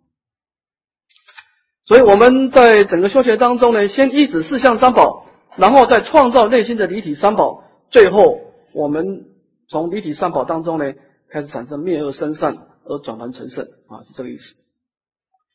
[1.86, 8.40] 所以我们在整个修学当中呢，先一指四相三宝，然后再创造内心的离体三宝，最后
[8.74, 9.26] 我们
[9.68, 10.94] 从离体三宝当中呢，
[11.32, 14.56] 开始产生灭恶生善而转凡成圣啊，是这个意思。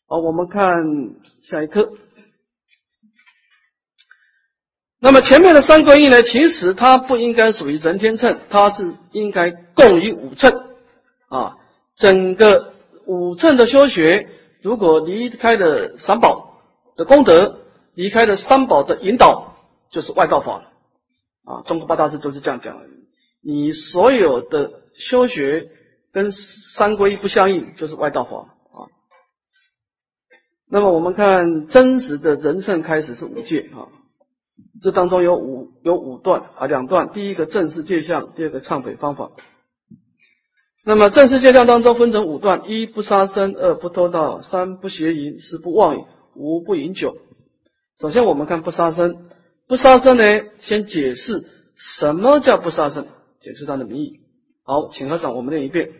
[0.07, 0.85] 好，我们看
[1.43, 1.93] 下一课。
[5.01, 10.53] 那么前面的三皈依呢，其实它不应该属于人天秤，它是应该共于五乘
[11.29, 11.57] 啊。
[11.97, 12.73] 整个
[13.07, 14.29] 五乘的修学，
[14.63, 16.61] 如果离开了三宝
[16.97, 17.61] 的功德，
[17.95, 19.57] 离开了三宝的引导，
[19.91, 20.73] 就是外道法了
[21.45, 21.63] 啊。
[21.67, 22.87] 中国八大师都是这样讲的。
[23.43, 25.71] 你所有的修学
[26.13, 28.91] 跟三皈依不相应，就是外道法啊。
[30.69, 33.89] 那么我们看真实的人称开始是五戒啊。
[34.81, 37.13] 这当中有五有五段啊，两段。
[37.13, 39.31] 第一个正式界相，第二个忏悔方法。
[40.85, 46.05] 那么正式界相当中分成五段：一不杀生，二不偷盗，三不邪淫，四不妄语，
[46.35, 47.17] 五不饮酒。
[47.99, 49.31] 首先我们看不杀生。
[49.67, 50.25] 不杀生呢，
[50.61, 53.07] 先解释什么叫不杀生，
[53.41, 54.21] 解释它的名义。
[54.67, 55.91] 好，请和掌我们念一遍：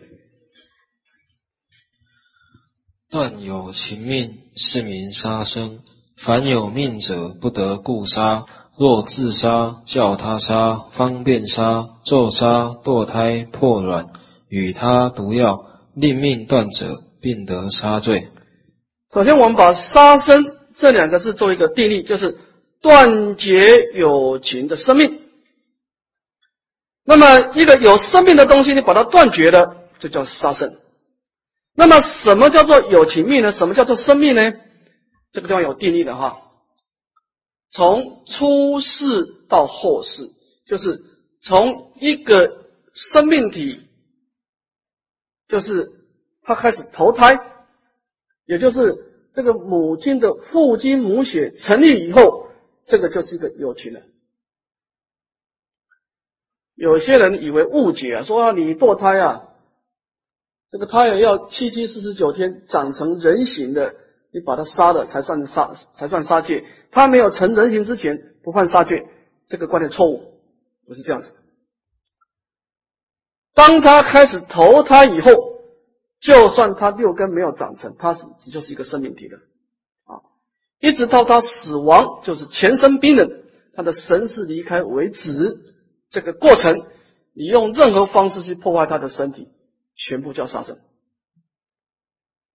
[3.11, 5.81] 断有情命，是名杀生。
[6.17, 8.45] 凡有命者，不得故杀。
[8.75, 14.07] 若自杀、叫他杀、方便杀、咒杀、堕胎、破卵，
[14.49, 18.29] 与他毒药，令命断者，并得杀罪。
[19.13, 22.39] 首先，我们把“杀生”这两个字做一个定义，就是
[22.81, 25.19] 断绝有情的生命。
[27.07, 30.75] 那么，一个有生命的东西，你把它断绝了，就叫杀生。
[31.75, 33.51] 那么，什么叫做有情命呢？
[33.51, 34.53] 什么叫做生命呢？
[35.31, 36.41] 这个地方有定义的哈。
[37.69, 40.31] 从出世到后世，
[40.65, 41.03] 就是
[41.41, 43.81] 从一个生命体，
[45.47, 45.91] 就是
[46.41, 47.39] 他开始投胎，
[48.47, 48.95] 也就是
[49.33, 52.47] 这个母亲的父精母血成立以后，
[52.85, 54.09] 这个就是一个有情人。
[56.75, 59.49] 有些人以为误解啊，说你堕胎啊，
[60.69, 63.95] 这个胎儿要七七四十九天长成人形的。
[64.33, 66.65] 你把他杀了才算杀，才算杀戒。
[66.91, 69.07] 他没有成人形之前不犯杀戒，
[69.47, 70.41] 这个观念错误，
[70.85, 71.31] 不是这样子。
[73.53, 75.31] 当他开始投胎以后，
[76.19, 79.37] 就算他六根没有长成，他是就是一个生命体的
[80.03, 80.19] 啊，
[80.81, 83.31] 一直到他死亡，就是前生冰冷，
[83.73, 85.61] 他的神识离开为止。
[86.15, 86.87] 这个过程，
[87.35, 89.49] 你用任何方式去破坏他的身体，
[89.95, 90.79] 全部叫杀生。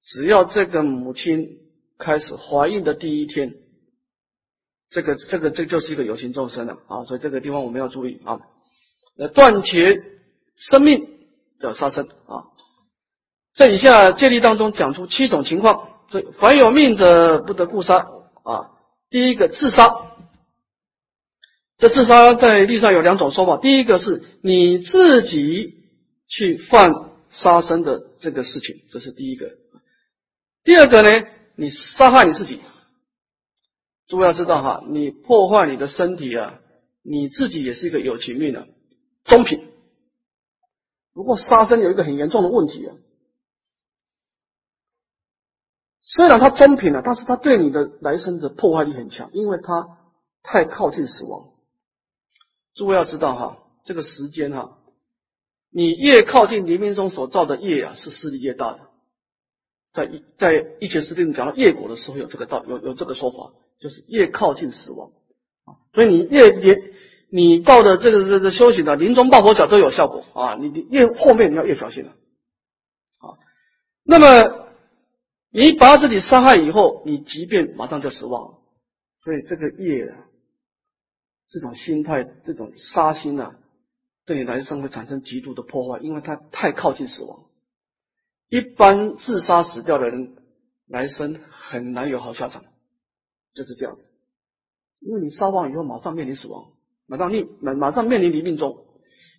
[0.02, 1.60] 只要这个母亲。
[2.02, 3.56] 开始怀孕的第一天，
[4.88, 8.40] 这个这个这就是一个有形众生了啊，所以这个地方我们要注意啊。
[9.14, 10.02] 那，断绝
[10.56, 11.06] 生命
[11.60, 12.48] 叫杀生啊。
[13.54, 18.08] 在以下戒律当中讲出七种情况，所以凡有命者不得故杀
[18.44, 18.70] 啊。
[19.10, 19.94] 第一个自杀，
[21.80, 25.82] 这自杀在历史上有两种说法，第一个是你自己
[26.28, 26.92] 去犯
[27.30, 29.46] 杀生的这个事情，这是第一个。
[30.62, 31.26] 第二个呢？
[31.56, 32.60] 你杀害你自己，
[34.08, 36.60] 诸位要知道哈，你破坏你的身体啊，
[37.02, 38.68] 你自己也是一个有情命的
[39.24, 39.66] 中品。
[41.14, 42.94] 不过杀生有一个很严重的问题啊，
[46.02, 49.96] 虽然它中品了，但是它对你的来生的破坏力很强，因为它
[50.42, 51.49] 太靠近死亡。
[52.80, 54.78] 诸位要知道哈，这个时间哈，
[55.70, 58.78] 你越靠近黎明中所造的业啊，是势力越大的。
[59.92, 65.10] 在一在《一拳十定》讲到业果的时候，有这个道有有这个说法，就是越靠近死亡
[65.66, 66.94] 啊，所以你越越
[67.28, 72.12] 你抱的这个这个修行的临终抱佛脚都有效果啊，你你越后面你要越小心了
[73.18, 73.36] 啊。
[74.04, 74.68] 那么
[75.50, 78.54] 你把自己杀害以后，你即便马上就死亡，
[79.22, 80.16] 所以这个业啊，
[81.50, 83.58] 这种心态这种杀心啊，
[84.24, 87.46] 对你来生会产生极度的破坏，因为它太靠近死亡。
[88.48, 90.36] 一般自杀死掉的人，
[90.86, 92.64] 来生很难有好下场，
[93.52, 94.08] 就是这样子。
[95.00, 96.72] 因为你杀完以后，马上面临死亡，
[97.06, 98.84] 马上你马马上面临临命终，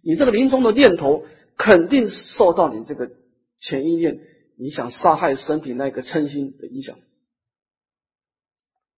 [0.04, 1.26] 你这个临终的念头
[1.58, 3.12] 肯定受到你这个
[3.58, 4.20] 前一念
[4.58, 6.98] 你想杀害身体那个嗔心的影响，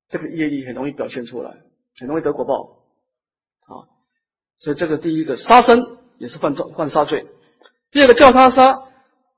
[0.07, 1.63] 这个业力很容易表现出来，
[1.99, 2.82] 很容易得果报。
[4.63, 7.27] 所以这个第一个杀生也是犯罪犯杀罪，
[7.91, 8.83] 第二个叫他杀。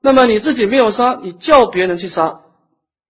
[0.00, 2.42] 那么你自己没有杀，你叫别人去杀，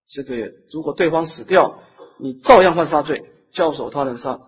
[0.09, 1.79] 这个如果对方死掉，
[2.19, 4.41] 你照样犯杀罪，教唆他人杀。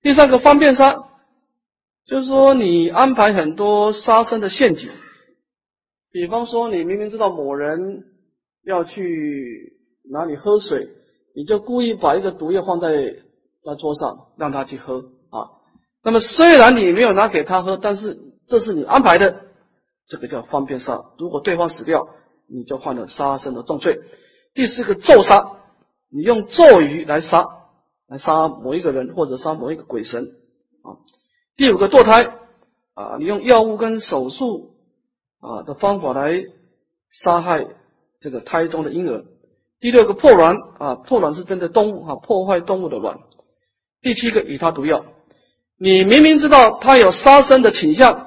[0.00, 1.04] 第三个方便杀，
[2.06, 4.88] 就是说你安排很多杀生的陷阱，
[6.10, 8.04] 比方说你明明知道某人
[8.64, 9.74] 要去
[10.10, 10.88] 哪里喝水，
[11.34, 13.16] 你就故意把一个毒药放在
[13.62, 15.04] 他桌上，让他去喝。
[16.06, 18.16] 那么虽然你没有拿给他喝，但是
[18.46, 19.40] 这是你安排的。
[20.06, 22.10] 这个叫方便杀，如果对方死掉，
[22.48, 23.98] 你就犯了杀生的重罪。
[24.54, 25.56] 第四个咒杀，
[26.08, 27.48] 你用咒语来杀，
[28.06, 30.26] 来杀某一个人或者杀某一个鬼神
[30.84, 31.02] 啊。
[31.56, 32.36] 第五个堕胎
[32.94, 34.76] 啊，你用药物跟手术
[35.40, 36.44] 啊的方法来
[37.10, 37.66] 杀害
[38.20, 39.24] 这个胎中的婴儿。
[39.80, 43.18] 第六个破卵啊，破卵是针对动物啊，破坏动物的卵。
[44.02, 45.04] 第七个以他毒药，
[45.78, 48.24] 你明明知道他有杀生的倾向。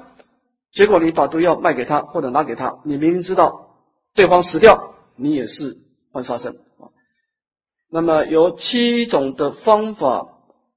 [0.72, 3.74] 结果你把毒药卖给他或者拿给他，你明明知道
[4.14, 5.78] 对方死掉，你也是
[6.12, 6.94] 犯杀生啊。
[7.90, 10.28] 那么有七种的方法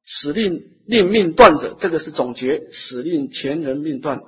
[0.03, 4.23] 使令令命断者，这个是总结，使令前人命断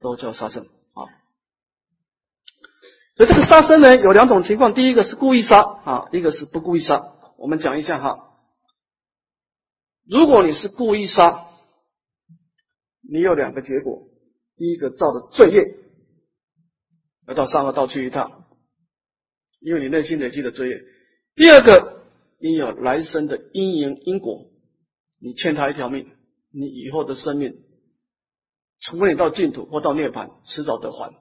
[0.00, 1.04] 都叫杀生啊。
[3.18, 7.12] 所以这个杀生呢有两种情况，第一个是故意杀啊，一个是不故意杀。
[7.36, 8.30] 我们讲一下哈，
[10.08, 11.48] 如果你是故意杀，
[13.10, 14.06] 你有两个结果。
[14.56, 15.74] 第一个造的罪业，
[17.26, 18.44] 要到三恶道去一趟，
[19.58, 20.84] 因为你内心累积的罪业。
[21.34, 22.04] 第二个，
[22.38, 24.50] 你有来生的因缘因果
[25.18, 26.10] 你欠他一条命，
[26.52, 27.64] 你以后的生命，
[28.80, 31.14] 除非你到净土或到涅槃，迟早得还。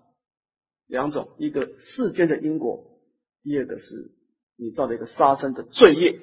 [0.85, 2.99] 两种，一个世间的因果，
[3.41, 4.11] 第二个是
[4.57, 6.19] 你造了一个杀生的罪业，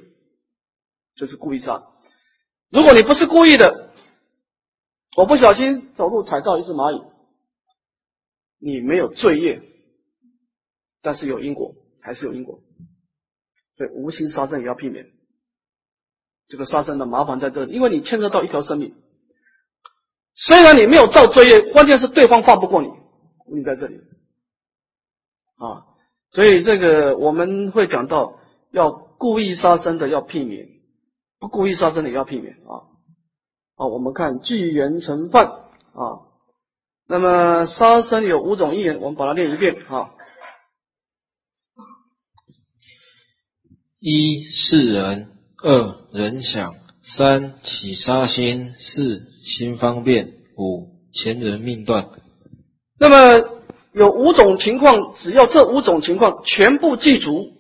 [1.15, 1.87] 就是故意杀。
[2.71, 3.86] 如果你不是故意的，
[5.17, 7.03] 我不小心走路踩到一只蚂蚁，
[8.59, 9.63] 你没有罪业，
[11.01, 12.61] 但是有因果，还是有因果。
[13.79, 15.07] 所以无心杀生也要避免。
[16.49, 18.95] 这个杀生的麻烦在这里，因为你牵涉到一条生命。
[20.35, 22.89] 虽然你没有造罪业，关键是对方放不过你，
[23.57, 23.97] 你在这里。
[25.57, 25.97] 啊，
[26.31, 28.39] 所以这个我们会讲到，
[28.71, 30.69] 要故意杀生的要避免，
[31.39, 32.96] 不故意杀生的也要避免啊。
[33.77, 36.25] 好，我们看聚缘成犯啊。
[37.07, 40.11] 那么杀生有五种因缘，我们把它念一遍啊。
[44.01, 45.29] 一是人，
[45.63, 52.09] 二人想，三起杀心，四心方便，五前人命断。
[52.99, 53.57] 那么。
[53.93, 57.55] 有五种情况，只要这五种情况全部记住，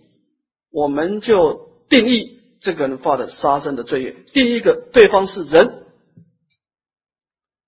[0.71, 2.29] 我们就定义
[2.61, 4.15] 这个人犯的杀生的罪业。
[4.35, 5.86] 第一个，对方是人，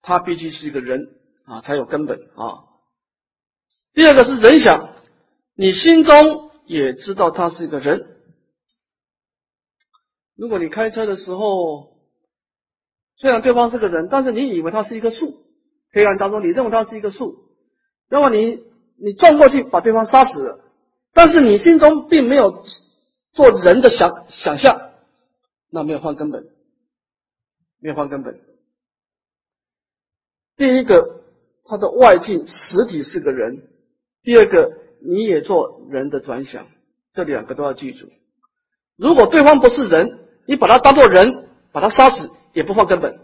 [0.09, 2.65] 他必须是一个人啊，才有根本啊。
[3.93, 4.95] 第二个是人想，
[5.55, 8.17] 你心中也知道他是一个人。
[10.35, 11.99] 如果你开车的时候，
[13.19, 15.45] 虽然对方是个人，但是你以为他是一棵树，
[15.93, 17.37] 黑暗当中你认为他是一棵树。
[18.09, 18.65] 那么你
[18.97, 20.65] 你撞过去把对方杀死了，
[21.13, 22.65] 但是你心中并没有
[23.33, 24.91] 做人的想想象，
[25.69, 26.47] 那没有换根本，
[27.79, 28.41] 没有换根本。
[30.59, 31.23] 第一个，
[31.65, 33.63] 他的外境实体是个人；
[34.23, 36.67] 第二个，你也做人的转想，
[37.15, 38.11] 这两个都要记住。
[38.99, 43.19] 如果对方不是人，你把他当做人，把他杀死也不放根本，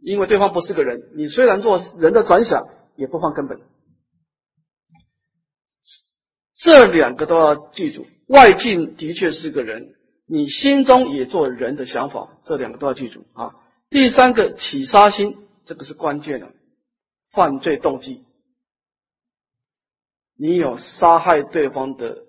[0.00, 1.10] 因为对方不是个人。
[1.14, 2.66] 你虽然做人的转想。
[2.96, 3.60] 也不放根本，
[6.56, 8.06] 这两个都要记住。
[8.28, 9.96] 外境的确是个人，
[10.28, 13.56] 你心中也做人的想法，这两个都要记住啊。
[13.90, 16.52] 第三个起杀心，这个是关键的，
[17.32, 18.24] 犯罪动机，
[20.36, 22.24] 你有杀害对方的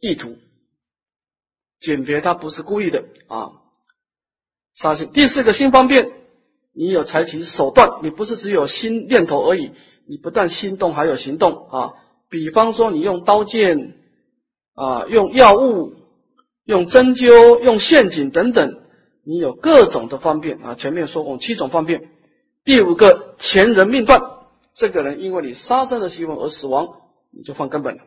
[0.00, 0.36] 意图，
[1.80, 3.52] 鉴别他不是故意的啊。
[4.74, 5.10] 杀心。
[5.12, 6.12] 第四个心方便。
[6.74, 9.72] 你有采取手段，你不是只有心念头而已，
[10.06, 11.94] 你不但心动，还有行动啊。
[12.28, 13.96] 比方说，你用刀剑
[14.74, 15.94] 啊，用药物，
[16.64, 18.80] 用针灸，用陷阱等等，
[19.24, 20.76] 你有各种的方便啊。
[20.76, 22.12] 前面说过七种方便。
[22.68, 24.20] 第五个，前人命断，
[24.74, 27.00] 这个人因为你杀生的行为而死亡，
[27.30, 28.02] 你就放根本了，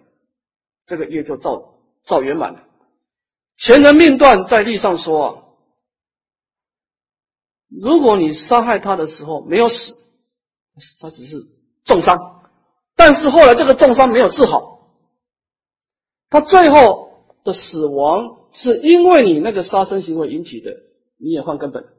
[0.86, 2.60] 这个业就造造圆满了。
[3.58, 5.44] 前人命断，在历上说啊。
[7.70, 9.96] 如果你杀害他的时候没有死，
[11.00, 11.44] 他只是
[11.84, 12.44] 重伤，
[12.96, 14.92] 但是后来这个重伤没有治好，
[16.30, 20.84] 他最后的死亡是因为你那个杀生行为引起的，
[21.18, 21.91] 你也换根本。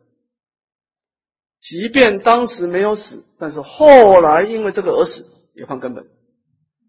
[1.63, 6.05] 即便当时没有死，但是后来因为这个而死，也换根本。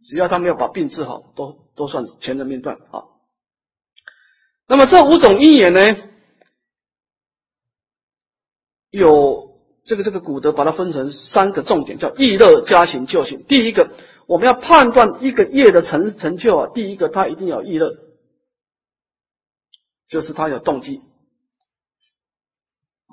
[0.03, 3.05] 只要他没有把病治好，都都算前人命断啊。
[4.67, 5.95] 那么这五种因缘呢？
[8.89, 13.43] 有这个这个古德把它分成三个重点，叫易乐加行救行。
[13.43, 13.91] 第一个，
[14.27, 17.95] 我们要判断一个业的成成就啊，第一个他一定要易乐，
[20.07, 21.01] 就是他有动机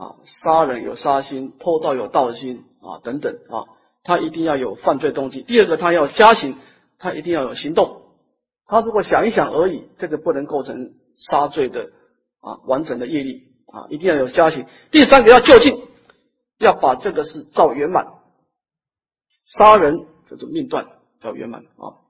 [0.00, 3.68] 啊，杀人有杀心，偷盗有盗心啊等等啊，
[4.02, 5.42] 他一定要有犯罪动机。
[5.42, 6.56] 第二个，他要加行，
[6.98, 8.02] 他一定要有行动。
[8.64, 11.90] 他如果想一想而已，这个不能构成杀罪的
[12.40, 13.48] 啊完整的业力。
[13.72, 14.66] 啊，一定要有加行。
[14.90, 15.86] 第三个要就近，
[16.58, 18.04] 要把这个事造圆满。
[19.44, 20.88] 杀人就是命断，
[21.20, 22.02] 叫圆满啊。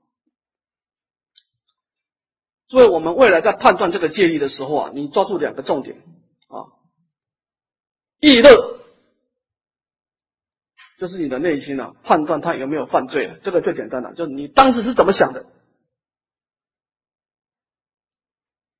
[2.67, 5.97] 所以我们未来在判断这个戒律的时候啊，你抓住两个重点
[6.47, 6.80] 啊。
[8.21, 8.79] 意乐
[10.99, 15.47] 就是你的内心啊，判断他有没有犯罪，这个最简单了，就是你当时是怎么想的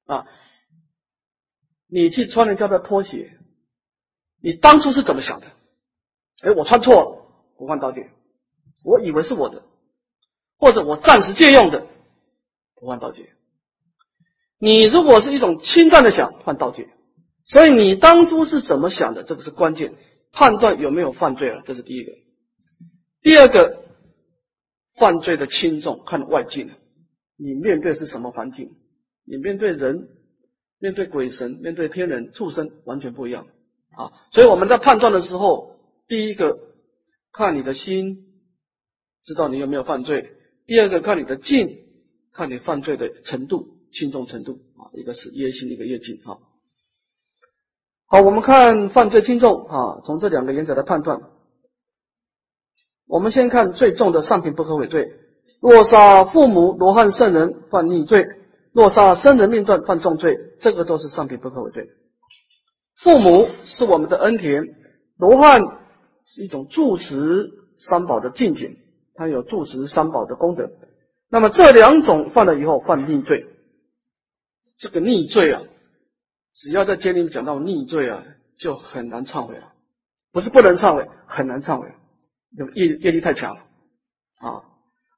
[0.06, 0.26] 啊。
[1.88, 3.40] 你去穿人家的拖鞋，
[4.40, 5.48] 你当初是怎么想的？
[6.44, 8.12] 哎，我穿错了，不换刀戒。
[8.84, 9.64] 我以为是我的，
[10.58, 11.88] 或者我暂时借用的，
[12.76, 13.36] 不换刀戒。
[14.60, 16.88] 你如果是一种侵占的想，换刀戒。
[17.44, 19.24] 所以你当初是怎么想的？
[19.24, 19.94] 这个是关键，
[20.32, 22.12] 判断有没有犯罪了，这是第一个。
[23.22, 23.84] 第二个，
[24.96, 26.72] 犯罪的轻重看外境，
[27.38, 28.76] 你面对是什么环境？
[29.26, 30.10] 你面对人。
[30.84, 33.46] 面对鬼神、面对天人、畜生，完全不一样
[33.96, 34.12] 啊。
[34.32, 35.76] 所以我们在判断的时候，
[36.08, 36.58] 第一个
[37.32, 38.26] 看你的心，
[39.24, 40.24] 知道你有没有犯罪；
[40.66, 41.78] 第二个看你的境，
[42.34, 44.90] 看你犯罪的程度轻重程度啊。
[44.96, 46.40] 一个是业心，一个业境啊。
[48.12, 51.22] 好，我们看犯罪轻重啊，从这两个原则来判断。
[53.08, 55.14] 我们先看最重的上品不可毁罪。
[55.62, 58.26] 若杀父母、罗汉圣人犯逆罪；
[58.74, 61.88] 若杀生人命断犯重罪，这个都是上品不可毁罪。
[62.98, 64.66] 父母是我们的恩田，
[65.18, 65.62] 罗汉
[66.26, 68.76] 是一种住持三宝的境界，
[69.16, 70.70] 它有住持三宝的功德。
[71.30, 73.46] 那么这两种犯了以后犯逆罪，
[74.78, 75.62] 这个逆罪啊，
[76.54, 78.24] 只要在经里讲到逆罪啊，
[78.58, 79.74] 就很难忏悔了。
[80.32, 81.94] 不是不能忏悔，很难忏悔，
[82.74, 83.62] 业业力太强了
[84.40, 84.64] 啊。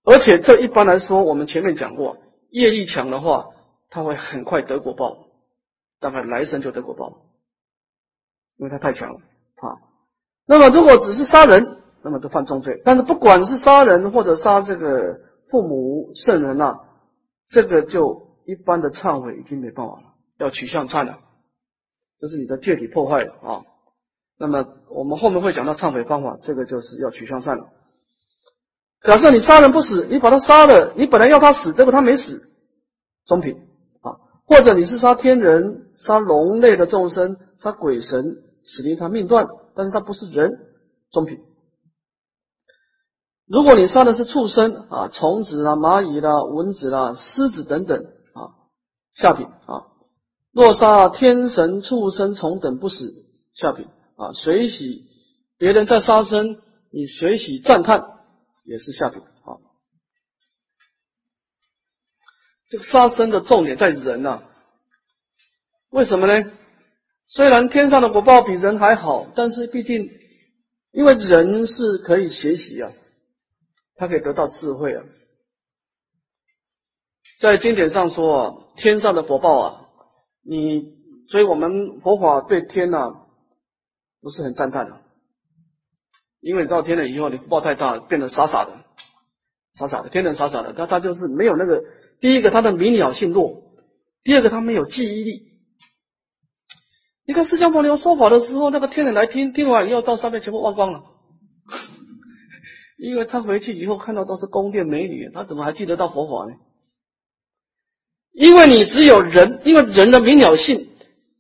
[0.04, 2.18] 而且这一般来说，我们前面讲过，
[2.50, 3.50] 业力强的话，
[3.90, 5.28] 他会很快得果报，
[6.00, 7.22] 大概来生就得果报，
[8.58, 9.20] 因为他太强了
[9.58, 9.78] 啊。
[10.46, 12.82] 那么如果只是杀人，那么就犯重罪。
[12.84, 15.20] 但是不管是杀人或者杀这个
[15.50, 16.80] 父母圣人啊，
[17.48, 20.13] 这个就一般的忏悔已经没办法了，
[20.44, 21.20] 要取向忏了，
[22.20, 23.62] 就是你的戒体破坏了啊。
[24.38, 27.70] 那么我们后面会讲到忏悔方法，这个就是要取向善了。
[29.02, 32.42] 假设你杀人不死，你把他杀了，你本来要他死，结果他没死，
[33.26, 33.56] 中品
[34.02, 40.52] 啊；或者你是杀天人、杀龙类的众生、杀鬼神，使令他命断，但是他不是人，
[41.12, 41.40] 中品。
[43.46, 48.02] 如果你杀的是畜生啊，虫子啦、蚂蚁啦、蚊子啦、狮子等等
[48.34, 48.56] 啊，
[49.14, 49.92] 下品啊；
[50.54, 54.32] 若杀天神、畜生、虫等不死，下品啊。
[54.34, 55.04] 随喜
[55.58, 58.12] 别人在杀生，你随喜赞叹。
[58.64, 59.60] 也是下品啊。
[62.70, 64.42] 这个杀生的重点在人呐，
[65.90, 66.50] 为什么呢？
[67.28, 70.10] 虽然天上的果报比人还好，但是毕竟
[70.92, 72.94] 因为人是可以学习啊，
[73.96, 75.04] 他可以得到智慧啊。
[77.40, 79.83] 在经典上说啊，天上的果报啊，
[80.46, 80.94] 你
[81.30, 83.16] 所以我们佛法对天呐
[84.22, 85.02] 不是很赞叹的。
[86.42, 88.72] 因为到天了以后，你福报太大，变得傻傻的，
[89.76, 91.82] 傻傻的，天人傻傻的，他他就是没有那个
[92.20, 93.64] 第一个他的明了性弱，
[94.26, 95.54] 第二个他没有记忆力。
[97.26, 101.06] 你看释迦牟尼说法的时候，那个天人来听，听完以后到上面全部忘光了，
[103.00, 106.58] 因为他回去以后看到都是宫殿美女，他怎么还记得到佛法呢？
[108.34, 110.90] 因为你只有人，因为人的明了性，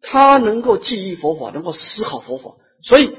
[0.01, 3.17] 他能够记忆佛法，能够思考佛法，所以。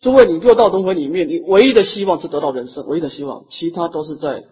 [0.00, 4.42] 诸位，你六道轮回里面，你唯一的希望是得到人生，唯一的希望，其他都是在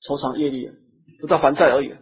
[0.00, 0.72] 酬偿业力，
[1.20, 1.94] 不在还债而已。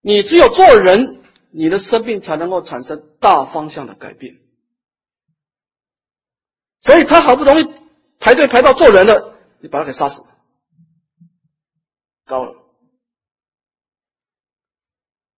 [0.00, 1.20] 你只有做人，
[1.50, 4.38] 你的生命才能够产生大方向的改变。
[6.78, 7.68] 所以他好不容易
[8.18, 10.28] 排队排到做人了，你把他给杀死了，
[12.24, 12.54] 糟了。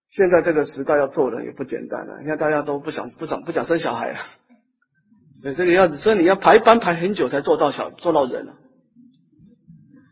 [0.08, 4.18] 现在这个时代要做人也不简单了，现在大家都不想不想不想生小孩了，
[5.42, 8.48] 对，这个要所以你要排班排很久才做到小做到人，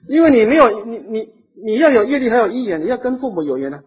[0.08, 1.28] 因为你没有你你
[1.64, 3.78] 你要有业力还有姻缘，你要跟父母有缘呢，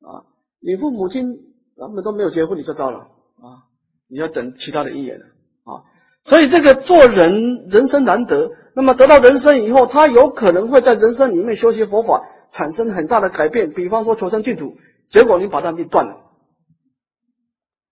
[0.00, 0.26] 啊，
[0.60, 1.38] 你父母亲
[1.76, 3.08] 他们都没有结婚你就糟了。
[3.38, 3.68] 啊，
[4.08, 5.20] 你要等其他的姻缘
[5.64, 5.84] 啊，
[6.24, 14.78] 所以这个做人人生难得，那么得到人生以后，他有可能会在人生里面修习佛法，产生很大的改变，比方说求生净土。
[15.08, 16.16] 结果你把他命断了，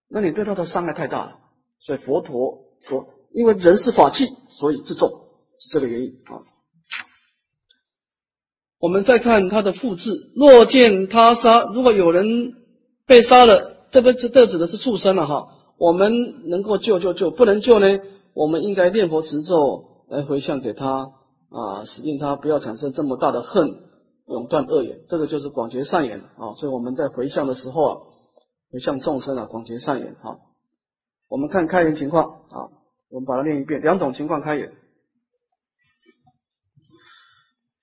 [0.08, 1.38] 那你对他的伤害太大了。
[1.80, 5.10] 所以佛陀说，因为人是法器，所以自重，
[5.58, 6.42] 是这个原因啊。
[8.78, 12.52] 我们再看他的复制，若见他杀，如果有人
[13.06, 15.48] 被杀了，这不这指的是畜生了哈。
[15.78, 18.00] 我们能够救就救，不能救呢，
[18.34, 21.12] 我们应该念佛持咒来回向给他
[21.50, 23.84] 啊，使令他不要产生这么大的恨。
[24.26, 26.54] 永断恶缘，这个就是广结善缘啊！
[26.56, 28.00] 所以我们在回向的时候啊，
[28.72, 30.38] 回向众生啊，广结善缘啊。
[31.28, 32.72] 我们看开缘情况啊，
[33.10, 34.72] 我们把它念一遍，两种情况开缘：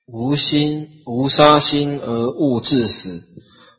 [0.07, 3.23] 无心无杀心而误致死，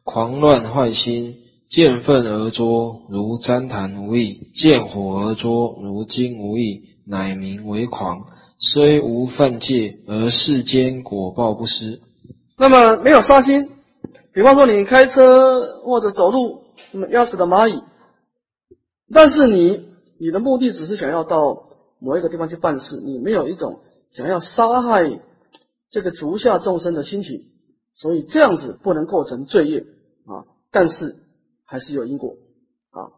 [0.05, 1.39] 狂乱坏心，
[1.69, 8.27] 见愤而作，如旃檀无益；见火而作，如金无益，乃名为狂。
[8.59, 12.01] 虽无犯戒，而世间果报不失。
[12.57, 13.71] 那么没有杀心，
[14.33, 17.83] 比方说你开车或者走路，那么压死的蚂蚁，
[19.13, 19.89] 但是你
[20.19, 21.65] 你的目的只是想要到
[21.99, 23.81] 某一个地方去办事，你没有一种
[24.11, 25.21] 想要杀害
[25.91, 27.47] 这个足下众生的心情，
[27.95, 29.81] 所以这样子不能构成罪业
[30.27, 31.17] 啊，但是
[31.65, 32.37] 还是有因果
[32.91, 33.11] 啊。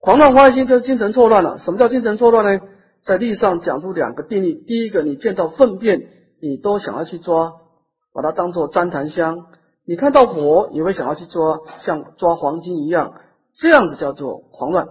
[0.00, 1.58] 狂乱坏心就是精神错乱了。
[1.58, 2.60] 什么叫精神错乱呢？
[3.02, 6.08] 在历上讲出两个定义：第一个，你见到粪便，
[6.40, 7.54] 你都想要去抓，
[8.12, 9.46] 把它当做旃檀香；
[9.84, 13.20] 你看到火，你会想要去抓，像抓黄金一样，
[13.54, 14.88] 这样子叫做狂乱。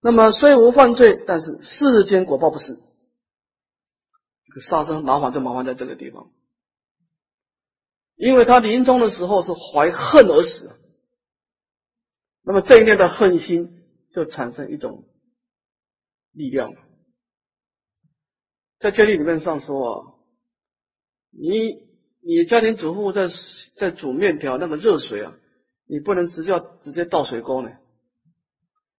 [0.00, 2.74] 那么虽无犯罪，但是世间果报不是。
[4.46, 6.30] 这个杀生麻烦就麻烦在这个地方，
[8.14, 10.70] 因为他临终的时候是怀恨而死，
[12.44, 13.82] 那么这一念的恨心
[14.14, 15.04] 就产生一种
[16.32, 16.72] 力量。
[18.78, 20.14] 在戒律里面上说啊，
[21.30, 21.83] 你
[22.26, 23.28] 你家庭主妇在
[23.76, 25.34] 在煮面条，那个热水啊，
[25.86, 27.70] 你不能直接直接倒水沟呢，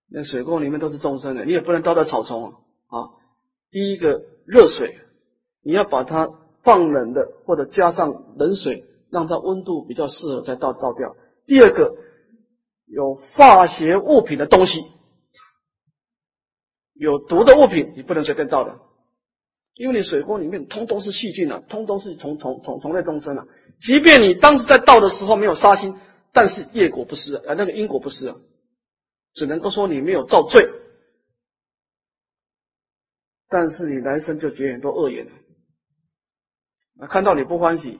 [0.10, 2.54] 那水沟里面都是众生的，你也不能倒在草丛
[2.88, 3.10] 啊。
[3.72, 5.00] 第一个热水。
[5.68, 11.16] 你要把它放冷的，或者加上冷水，让它温度比较适合再倒倒掉。
[11.48, 11.96] 第二个，
[12.86, 14.84] 有化学物品的东西，
[16.94, 18.78] 有毒的物品，你不能随便倒的，
[19.76, 23.46] 因为你水沟里面通通是细菌啊，通通是虫虫虫虫类众生啊。
[23.80, 25.96] 即便你当时在倒的时候没有杀心，
[26.32, 28.38] 但是业果不是啊，那个因果不是啊，
[29.34, 30.70] 只能够说你没有造罪，
[33.50, 35.32] 但是你来生就结很多恶缘了。
[37.08, 38.00] 看到你不欢喜，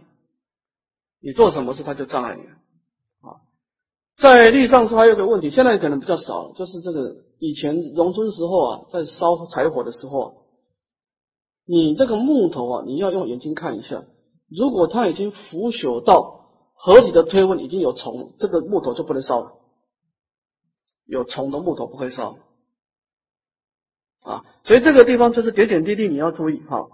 [1.20, 2.56] 你做什么事他就障碍你啊。
[4.16, 10.45] 在历上说还有个问题，现在可能比较少，就是这个以前农村时候啊，在烧柴火的时候，
[11.66, 14.04] 你这个木头啊，你要用眼睛看一下，
[14.50, 19.54] 如果它已经腐朽到合理的推温已经有虫，这个木头就不能烧了。
[21.06, 22.38] 有虫的木头不会烧
[24.22, 26.88] 啊，所以这个地方就是点点滴滴你要注意哈。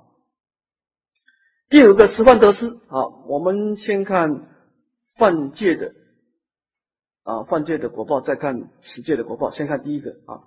[1.69, 4.49] 第五个吃饭得失，好，我们先看
[5.17, 5.93] 犯戒的
[7.23, 9.51] 啊，犯戒的果报，再看持戒的果报。
[9.51, 10.43] 先看第一个啊，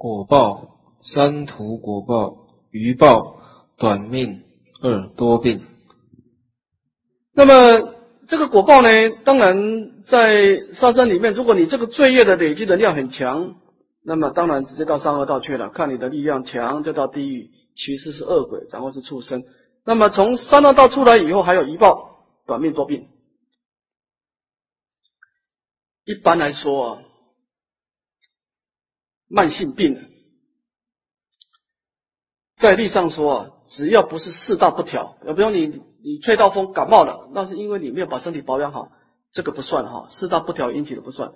[0.00, 3.36] 果报三途果报，余报
[3.76, 4.40] 短命，
[4.82, 5.60] 二多病。
[7.34, 7.94] 那么
[8.26, 8.88] 这个果报呢，
[9.24, 13.56] 当然在杀生里面，如果你这个罪业的累积的量很强。
[14.02, 19.44] 那么当然直接到三恶道去了，看你的力量强就到地狱，其实是恶鬼，然后是畜生。
[19.84, 23.08] 那么从三恶道出来以后，还有一报短命多病。
[26.06, 27.02] 一般来说啊，
[29.32, 30.10] 慢性病，
[32.56, 35.68] 在历上说啊，只要不是四大不调，比如你
[36.02, 38.90] 你吹到风感冒了，那是因为你没有把身体保养好，
[39.30, 41.32] 这个不算哈，四大不调引起的不算。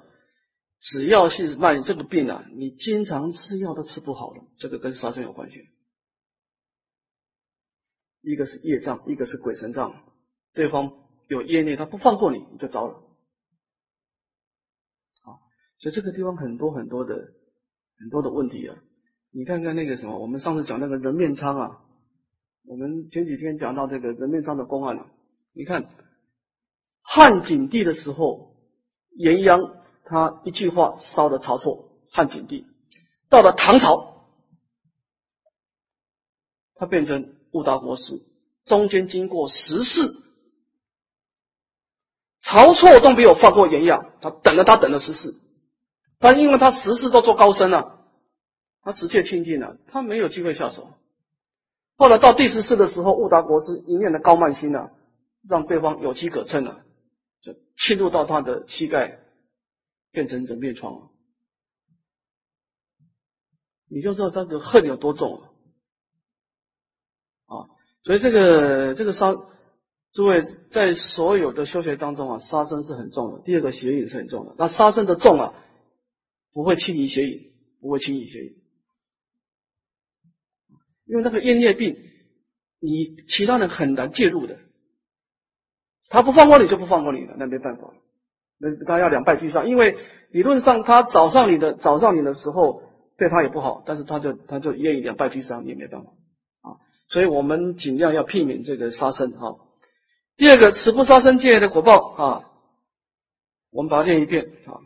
[0.80, 5.68] 只要是慢这个病啊，你经常吃药都吃不好了，这个跟杀生有关系。
[8.22, 10.02] 一个是业障，一个是鬼神障，
[10.52, 10.92] 对方
[11.28, 12.94] 有业孽，他不放过你，你就糟了。
[15.22, 15.38] 啊，
[15.78, 17.28] 所以这个地方很多很多的
[17.98, 18.76] 很多的问题啊。
[19.30, 21.80] 你看看那个什么，我们上次讲那个人面疮啊，
[22.66, 25.06] 我们前几天讲到这个人面疮的公案了。
[25.52, 25.88] 你看
[27.02, 28.56] 汉景帝的时候，
[29.16, 29.82] 炎阳。
[30.06, 32.66] 他一句话烧的曹错汉景帝，
[33.30, 34.26] 到了唐朝，
[36.74, 38.12] 他变成误达国师，
[38.66, 40.14] 中间经过十世，
[42.42, 45.34] 曹错都没有放过炎亚，他等了他等了十世，
[46.24, 48.00] 但因为他十世都做高僧了，
[48.80, 50.88] 他直接听进了，他没有机会下手。
[51.98, 54.88] 后来到第十世的时候，误达国师一念的高慢心呢，
[55.46, 56.82] 让对方有机可乘了，
[57.42, 59.20] 就侵入到他的膝盖。
[60.14, 61.10] 变成人面疮了，
[63.88, 65.42] 你就知道这个恨有多重
[67.46, 67.66] 啊！
[68.04, 69.34] 所以这个这个杀，
[70.12, 73.40] 诸位在所有的修学当中啊，杀生是很重的。
[73.40, 74.54] 第二个邪淫是很重的。
[74.56, 75.54] 那杀生的重啊，
[76.54, 77.52] 不会轻易邪淫，
[77.82, 78.54] 不会轻易邪淫，
[81.04, 81.98] 因为那个厌业病，
[82.80, 84.58] 你其他人很难介入的。
[86.08, 87.92] 他不放过你，就不放过你了，那没办法。
[88.58, 89.98] 那他要两败俱伤，因为
[90.30, 92.82] 理论上他找上你的找上你的时候
[93.18, 96.10] 对他也不好，但是他就他就愿意两败俱伤，也没办法
[96.62, 96.78] 啊。
[97.08, 99.56] 所以我们尽量要避免这个杀生哈。
[100.36, 102.50] 第二个，此不杀生戒的果报啊，
[103.70, 104.78] 我们把它念一遍啊。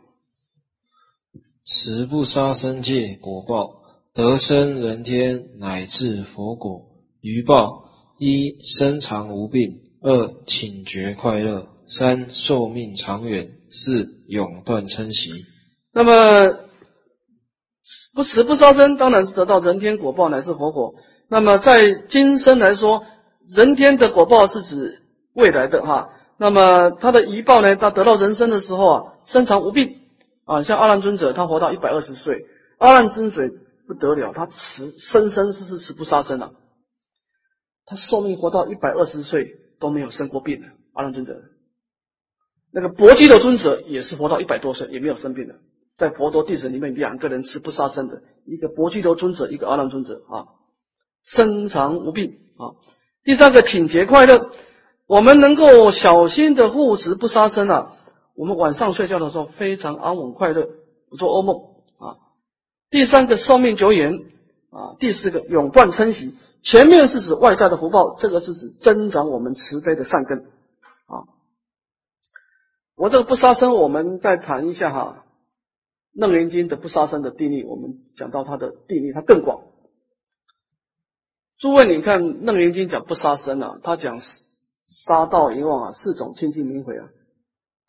[1.71, 3.81] 十不杀生戒果报，
[4.13, 6.87] 得生人天乃至佛果，
[7.21, 7.83] 余报
[8.17, 13.51] 一生长无病，二请觉快乐，三寿命长远。
[13.71, 15.45] 四永断嗔习。
[15.93, 16.57] 那么
[18.15, 20.95] 不死不杀生，当然是得到人天果报乃是佛果。
[21.29, 23.03] 那么在今生来说，
[23.47, 25.03] 人天的果报是指
[25.35, 26.09] 未来的哈，
[26.39, 27.75] 那么他的遗报呢？
[27.75, 29.98] 他得到人生的时候啊，身长无病
[30.49, 32.47] 啊，像阿难尊者，他活到一百二十岁。
[32.79, 33.51] 阿难尊者
[33.87, 36.51] 不得了，他持生生世世持不杀生啊，
[37.85, 40.67] 他寿命活到一百二十岁都没有生过病的。
[40.93, 41.39] 阿难尊者，
[42.73, 45.53] 那个薄基罗尊者也是活到一百多岁也没有生病的。
[45.97, 50.47] 在佛陀弟子里面，两个人持不杀生的，一个薄基罗尊者，一个阿难尊者啊，
[51.23, 52.73] 身长无病啊。
[53.23, 54.49] 第三个挺洁快乐。
[55.05, 57.97] 我们能够小心的护持不杀生啊，
[58.39, 60.69] 我们晚上睡觉的时候非常安稳快乐，
[61.09, 61.57] 不做噩梦
[61.97, 62.15] 啊。
[62.89, 64.23] 第三个寿命久远
[64.69, 66.33] 啊，第四个永冠称喜。
[66.61, 70.45] 前面是指外在的福报，这个是指增长我们慈悲的善根
[71.07, 71.27] 啊。
[72.95, 75.25] 我这个不杀生，我们再谈一下哈，
[76.17, 79.63] 《楞严经》的不杀生的定义，我们讲到它的定义，它更广。
[81.57, 84.21] 诸位，你看《楞严经》讲不杀生啊，它讲。
[85.05, 87.09] 杀盗淫妄啊，四种清净明慧啊，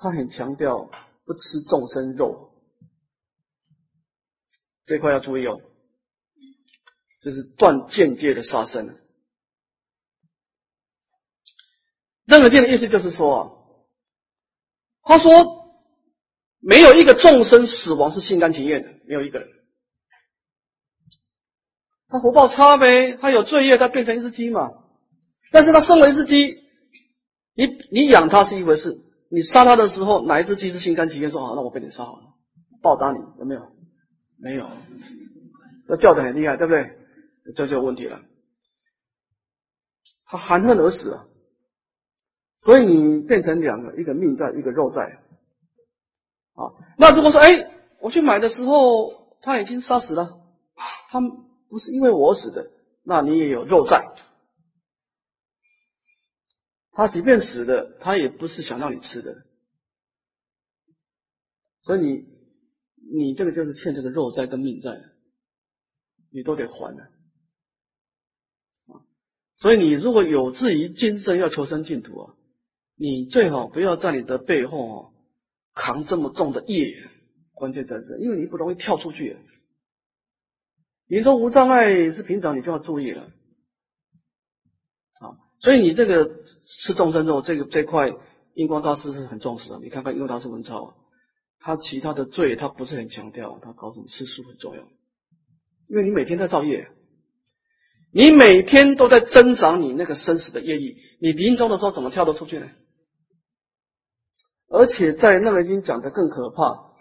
[0.03, 0.91] 他很强调
[1.27, 2.55] 不吃众生肉，
[4.85, 5.61] 这块要注意哦，
[7.21, 8.99] 这是断间接的杀生。
[12.25, 13.53] 任何经的意思就是说啊，
[15.03, 15.85] 他说
[16.61, 19.49] 没有一个众生死亡是心甘情愿的，没有一个人，
[22.09, 24.71] 他福报差呗，他有罪业，他变成一只鸡嘛，
[25.51, 26.59] 但是他生为一只鸡。
[27.53, 28.99] 你你养它是一回事，
[29.31, 32.23] 你杀他的时候，哪一只鸡是心甘情愿说好，那我被你杀好了，
[32.83, 33.71] 报答你有没有？
[34.43, 34.69] 没有，
[35.87, 36.97] 那叫的很厉害，对不对？
[37.55, 38.21] 这就有问题了，
[40.25, 41.27] 他含恨而死啊！
[42.57, 45.21] 所以你变成两个，一个命在，一个肉在
[46.55, 46.73] 啊。
[46.97, 47.71] 那如果说，哎，
[48.01, 50.41] 我去买的时候他已经杀死了，
[51.09, 52.71] 他不是因为我死的，
[53.05, 54.15] 那你也有肉在。
[57.01, 59.47] 他即便死了，他也不是想让你吃的，
[61.81, 62.27] 所以你
[63.11, 65.01] 你这个就是欠这个肉债跟命债，
[66.31, 67.05] 你都得还的
[68.89, 69.01] 啊。
[69.55, 72.35] 所以你如果有志于今生要求生净土啊，
[72.97, 75.11] 你最好不要在你的背后啊
[75.73, 77.09] 扛这么重的业，
[77.55, 79.39] 关键在这，因为你不容易跳出去。
[81.09, 83.33] 你说无障碍是平常，你就要注意了。
[85.63, 86.43] 所以你这个
[86.85, 88.13] 吃众生肉，这个这块，
[88.55, 89.79] 印光大师是很重视的。
[89.83, 90.95] 你看看印光大师文钞，
[91.61, 94.83] 他其他的罪他不是很强调，他告诉你吃素很重要，
[95.89, 96.89] 因为你每天在造业，
[98.11, 102.67] 你每天都在增长你那个生死的业力，你临终的时候怎么跳得出去呢？
[104.73, 106.93] 而且在那个经讲的更可怕，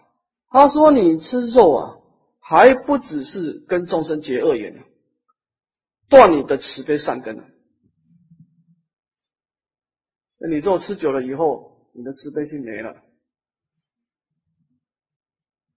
[0.49, 1.95] 他说你吃肉啊，
[2.41, 4.83] 还不只是跟众生结恶缘
[6.09, 7.43] 断你的慈悲善根呢。
[10.39, 13.03] 那你做吃久了以后，你的慈悲心没了，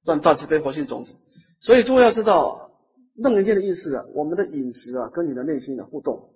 [0.05, 1.15] 断大慈悲活性种子。
[1.61, 2.71] 所以诸位要知道，
[3.15, 6.35] 楞严经的意思啊，我们的饮食啊，跟你的内心的互动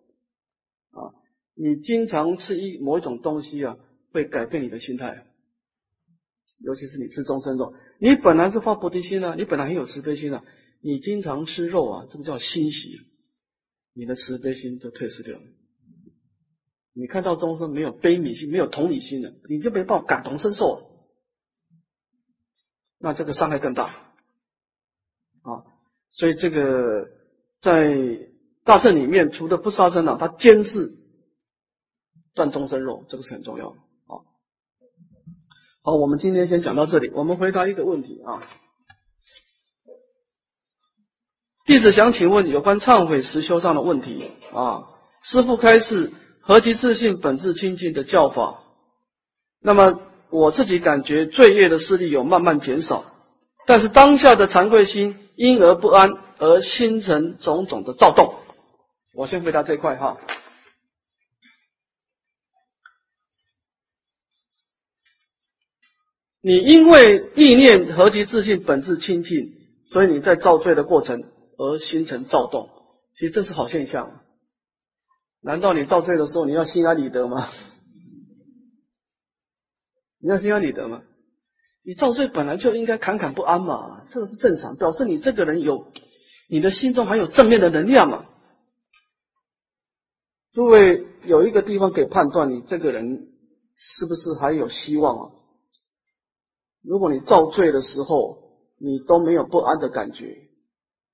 [0.90, 1.14] 啊，
[1.54, 3.78] 你经常吃一某一种东西啊，
[4.12, 5.26] 会改变你的心态。
[6.58, 10.44] 尤其是你吃众生肉，你本来是发菩提心啊，你本来很有慈悲心啊，
[10.80, 13.00] 你经常吃肉啊，这个叫欣喜，
[13.92, 15.44] 你的慈悲心就退失掉了。
[16.98, 21.04] 你看到众生没有悲悯心，没有同理心的，你就没办法感同身受，
[22.98, 23.88] 那这个伤害更大
[25.42, 25.60] 啊！
[26.08, 27.06] 所以这个
[27.60, 27.92] 在
[28.64, 30.96] 大圣里面，除了不杀生啊，他监视
[32.34, 34.24] 断众生肉，这个是很重要的啊。
[35.82, 37.10] 好，我们今天先讲到这里。
[37.10, 38.40] 我们回答一个问题啊，
[41.66, 44.88] 弟子想请问有关忏悔实修上的问题啊，
[45.22, 46.14] 师父开示。
[46.46, 48.62] 何其自信本质清净的教法，
[49.60, 53.04] 那么我自己感觉罪业的势力有慢慢减少，
[53.66, 58.36] 但是当下的惭愧心因而不安，而心成种种的躁动。
[59.12, 60.18] 我先回答这一块哈。
[66.40, 69.52] 你因为意念何其自信本质清净，
[69.84, 71.24] 所以你在造罪的过程
[71.58, 72.70] 而心成躁动，
[73.16, 74.20] 其实这是好现象。
[75.46, 77.48] 难道你造罪的时候你要心安理得吗？
[80.18, 81.04] 你要心安理得吗？
[81.84, 85.86] 你造罪本来就应该坎坎不安嘛，这个是正常，表示你这个人有
[86.50, 88.26] 你的心中还有正面的能量嘛。
[90.52, 93.28] 诸位有一个地方可以判断你这个人
[93.76, 95.30] 是不是还有希望啊？
[96.82, 100.48] 如果你造罪的时候你都没有不安的感觉，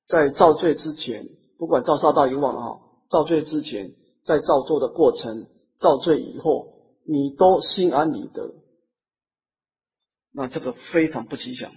[0.06, 1.28] 在造罪之前，
[1.58, 2.80] 不管造杀盗淫妄啊，
[3.10, 3.92] 造罪之前。
[4.24, 5.46] 在造作的过程，
[5.76, 8.54] 造罪以后，你都心安理得，
[10.32, 11.72] 那这个非常不吉祥，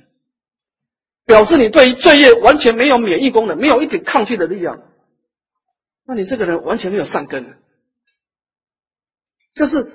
[1.25, 4.81] 表示你对于罪业完全没有免疫功能，没有一点抗拒的力量，
[6.05, 7.57] 那你这个人完全没有善根，
[9.55, 9.91] 就是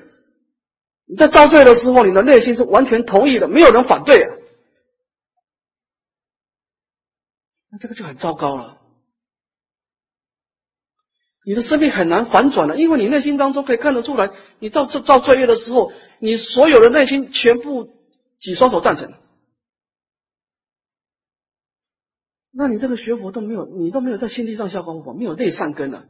[1.07, 4.37] 你在遭罪的时候，你的内心是完全同意的，没有人反对啊，
[7.71, 8.80] 那这个就很糟糕了。
[11.43, 17.89] 你的生命很难反转了，因为你内心当中可以看得出来，你造造造罪业的时候，你所有的内心全部
[18.39, 19.13] 举双手赞成。
[22.53, 26.05] 那你这个学佛都没有，你都没有在心地上下功夫，没有内善根啊，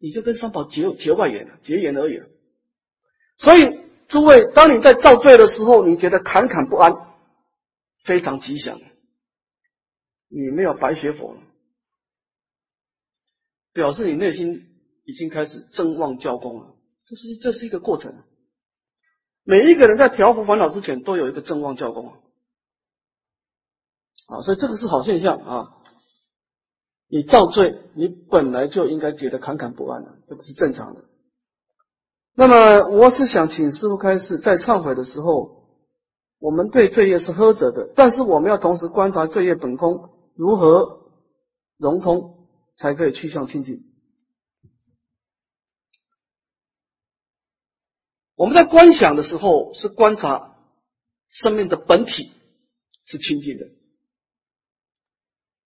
[0.00, 2.22] 你就跟三宝结结外缘了，结缘而已。
[3.38, 6.94] 所以诸位，当你在造罪的时候，你觉得坎坎不安，
[8.02, 8.80] 非常吉祥，
[10.28, 11.36] 你没有白学佛。
[13.74, 14.62] 表示你内心
[15.04, 18.14] 已经开始正旺教功了，这是这是一个过程。
[19.42, 22.12] 每一个人在调伏烦恼之前，都有一个正旺教功
[24.28, 25.76] 啊，所以这个是好现象啊。
[27.08, 31.04] 你造罪，你本来就应该觉得坎坎不安的，这个是正常的。
[32.34, 35.68] 那么，我是想请师傅开示，在忏悔的时候，
[36.38, 41.10] 我们对罪业是呵责的，但是我们要同时观察罪业本空如何
[41.76, 42.33] 融通。
[42.76, 43.84] 才可以趋向清净。
[48.36, 50.56] 我们在观想的时候，是观察
[51.28, 52.32] 生命的本体
[53.04, 53.66] 是清净的，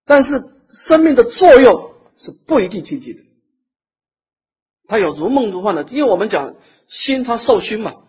[0.04, 3.22] 但是生命的作用是不一定清净的。
[4.86, 6.56] 它有如梦如幻的，因为我们讲
[6.86, 8.06] 心它受熏嘛，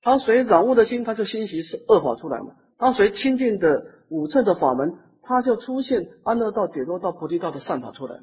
[0.00, 4.98] 它随染污的心，它就心习是恶法出来嘛；它随清净的五乘的法门。
[5.26, 8.20] 他就出现安乐道、解脱道、菩提道的善法出来。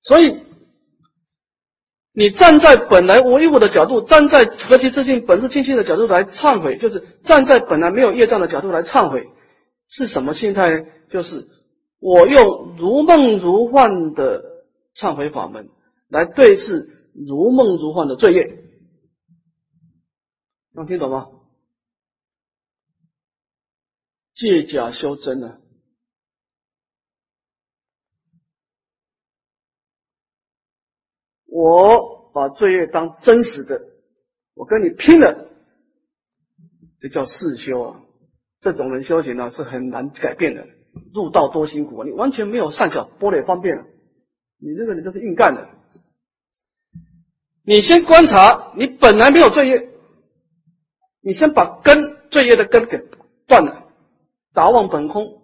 [0.00, 0.40] 所以，
[2.14, 9.28] 你站在本来无一物的角度，站在何其自信、本是清净的角度来忏悔，就是站在本来没有业障的角度来忏悔，
[9.88, 10.86] 是什么心态？
[11.10, 11.48] 就是
[12.00, 14.42] 我用如梦如幻的
[14.96, 15.68] 忏悔法门
[16.08, 18.64] 来对峙如梦如幻的罪业。
[20.72, 21.28] 能听懂吗？
[24.34, 25.60] 借假修真呢？
[31.52, 33.82] 我把罪业当真实的，
[34.54, 35.48] 我跟你拼了，
[37.00, 38.02] 这叫世修啊！
[38.60, 40.66] 这种人修行呢是很难改变的。
[41.12, 42.06] 入道多辛苦啊！
[42.06, 43.86] 你完全没有善巧波罗方便啊，
[44.58, 45.68] 你这个人就是硬干的。
[47.62, 49.90] 你先观察，你本来没有罪业，
[51.20, 52.98] 你先把根罪业的根给
[53.46, 53.89] 断了。
[54.52, 55.42] 达望本空，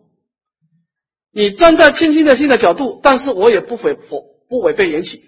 [1.32, 5.22] 你站在清净的心的角度，但是我也不违否不违背缘起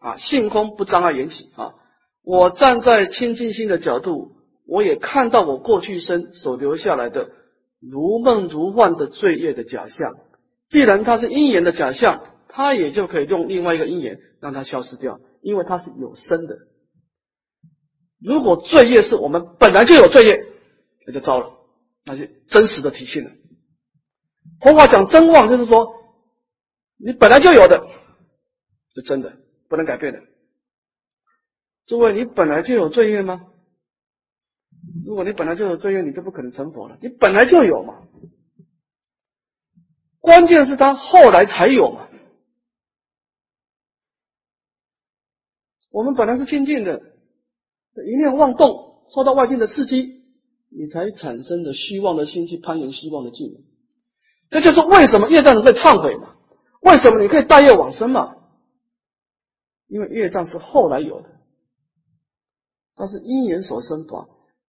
[0.00, 1.74] 啊，性空不障碍缘起啊。
[2.22, 4.32] 我站在清净心的角度，
[4.66, 7.30] 我也看到我过去生所留下来的
[7.80, 10.16] 如梦如幻的罪业的假象。
[10.68, 16.56] 既然它是因缘的假象，它也就可以用另外一个因缘让它消失掉，因为它是有生的。
[18.22, 20.44] 如果罪业是我们本来就有罪业，
[21.06, 21.59] 那就糟了。
[22.04, 23.30] 那些真实的体现了。
[24.60, 25.94] 佛法讲真妄，就是说
[26.96, 27.86] 你本来就有的，
[28.94, 29.36] 是真的，
[29.68, 30.20] 不能改变的。
[31.86, 33.46] 诸位，你本来就有罪业吗？
[35.04, 36.98] 如果你本来就有罪业，你就不可能成佛了。
[37.02, 38.02] 你本来就有嘛，
[40.20, 42.08] 关键是他后来才有嘛。
[45.90, 47.02] 我们本来是清净的，
[48.06, 50.19] 一念妄动，受到外境的刺激。
[50.70, 53.64] 你才产生的虚妄的心去攀岩虚妄的境，
[54.50, 56.36] 这就是为什么业障能被忏悔嘛？
[56.80, 58.36] 为什么你可以大业往生嘛？
[59.88, 61.28] 因为业障是后来有的，
[62.94, 64.28] 它是因缘所生法，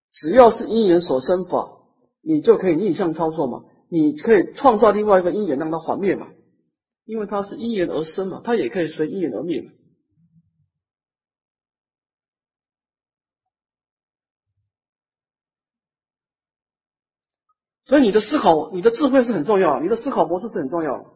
[0.09, 1.69] 只要是因缘所生法，
[2.23, 3.63] 你就可以逆向操作嘛？
[3.89, 6.27] 你可以创造另外一个因缘让它还灭嘛？
[7.05, 9.71] 因为它是因缘而生嘛，它也可以随因缘而灭嘛。
[17.91, 21.13] 所以你的思考、你的智慧是很重要，你的思考模式是很重要。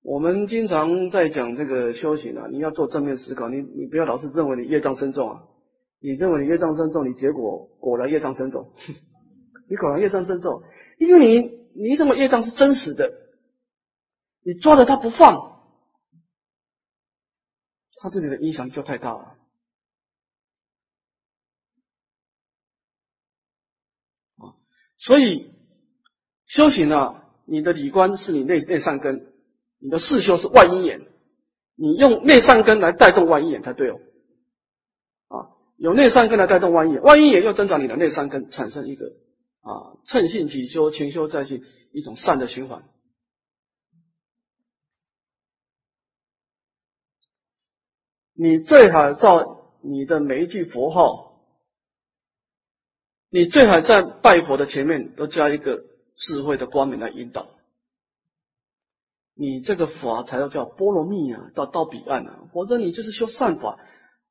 [0.00, 5.42] 我们经常在讲这个修行啊，你要做正面思考，你你不要老是认为你业障深重啊，
[6.00, 8.72] 你认为你业障深重，你结果果然业障深重，
[9.68, 10.62] 你果然业障深重，
[10.96, 11.40] 因为你
[11.74, 13.12] 你认为业障是真实的，
[14.42, 15.60] 你抓着它不放，
[18.00, 19.37] 它对你的影响就太大了。
[24.98, 25.52] 所以
[26.46, 29.32] 修行呢，你的理观是你内内善根，
[29.78, 31.06] 你的四修是外因缘，
[31.76, 34.00] 你用内善根来带动外因眼才对哦。
[35.28, 39.06] 啊，有内善根来带动外因眼，外因眼又增长你的内善根，产生一个
[39.60, 42.82] 啊称性起修，勤修再进，一种善的循环。
[48.34, 51.27] 你最好照你的每一句佛号，
[53.30, 57.46] 你最好在拜佛的前面都加一个智慧的光明来引导。
[59.34, 63.78] 你这个法才叫波罗蜜啊，到到彼岸啊，否则你就是修善法。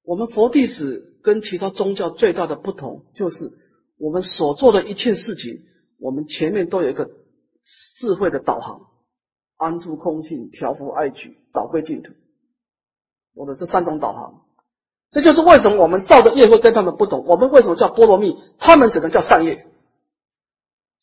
[0.03, 3.51] 我们佛弟子跟其他宗教最大的不同，就是
[3.97, 5.61] 我们所做的一切事情，
[5.99, 7.09] 我们前面都有一个
[7.99, 8.87] 智慧的导航，
[9.57, 12.13] 安住空性，调伏爱举，导归净土。
[13.33, 14.46] 我的这三种导航，
[15.09, 17.25] 这就是为什么我们造的业会跟他们不同。
[17.25, 19.65] 我们为什么叫波罗蜜，他们只能叫善业？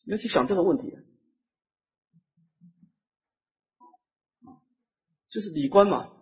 [0.05, 0.91] 你要去想这个问题。
[5.27, 6.13] 就是理观嘛，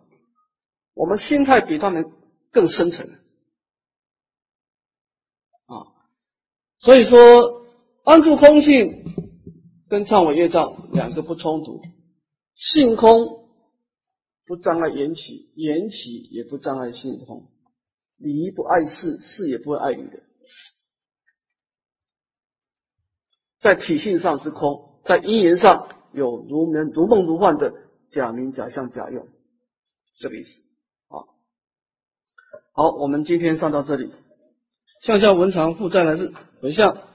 [0.92, 2.10] 我们心态比他们
[2.50, 3.06] 更深沉
[5.66, 5.86] 啊，
[6.78, 7.64] 所以说
[8.02, 9.04] 安住空性
[9.88, 11.80] 跟忏悔业障两个不冲突，
[12.54, 13.46] 性空
[14.46, 17.52] 不障碍缘起，缘起也不障碍性空，
[18.16, 20.22] 你不碍事，事也不会碍你的，
[23.60, 27.72] 在体性上是空，在因缘上有如梦如梦如幻的。
[28.10, 29.26] 假名、假相、假用，
[30.12, 30.62] 这个意思。
[31.08, 31.26] 啊，
[32.70, 34.12] 好，我们今天上到这里。
[35.02, 37.08] 向下文长负债来日回向。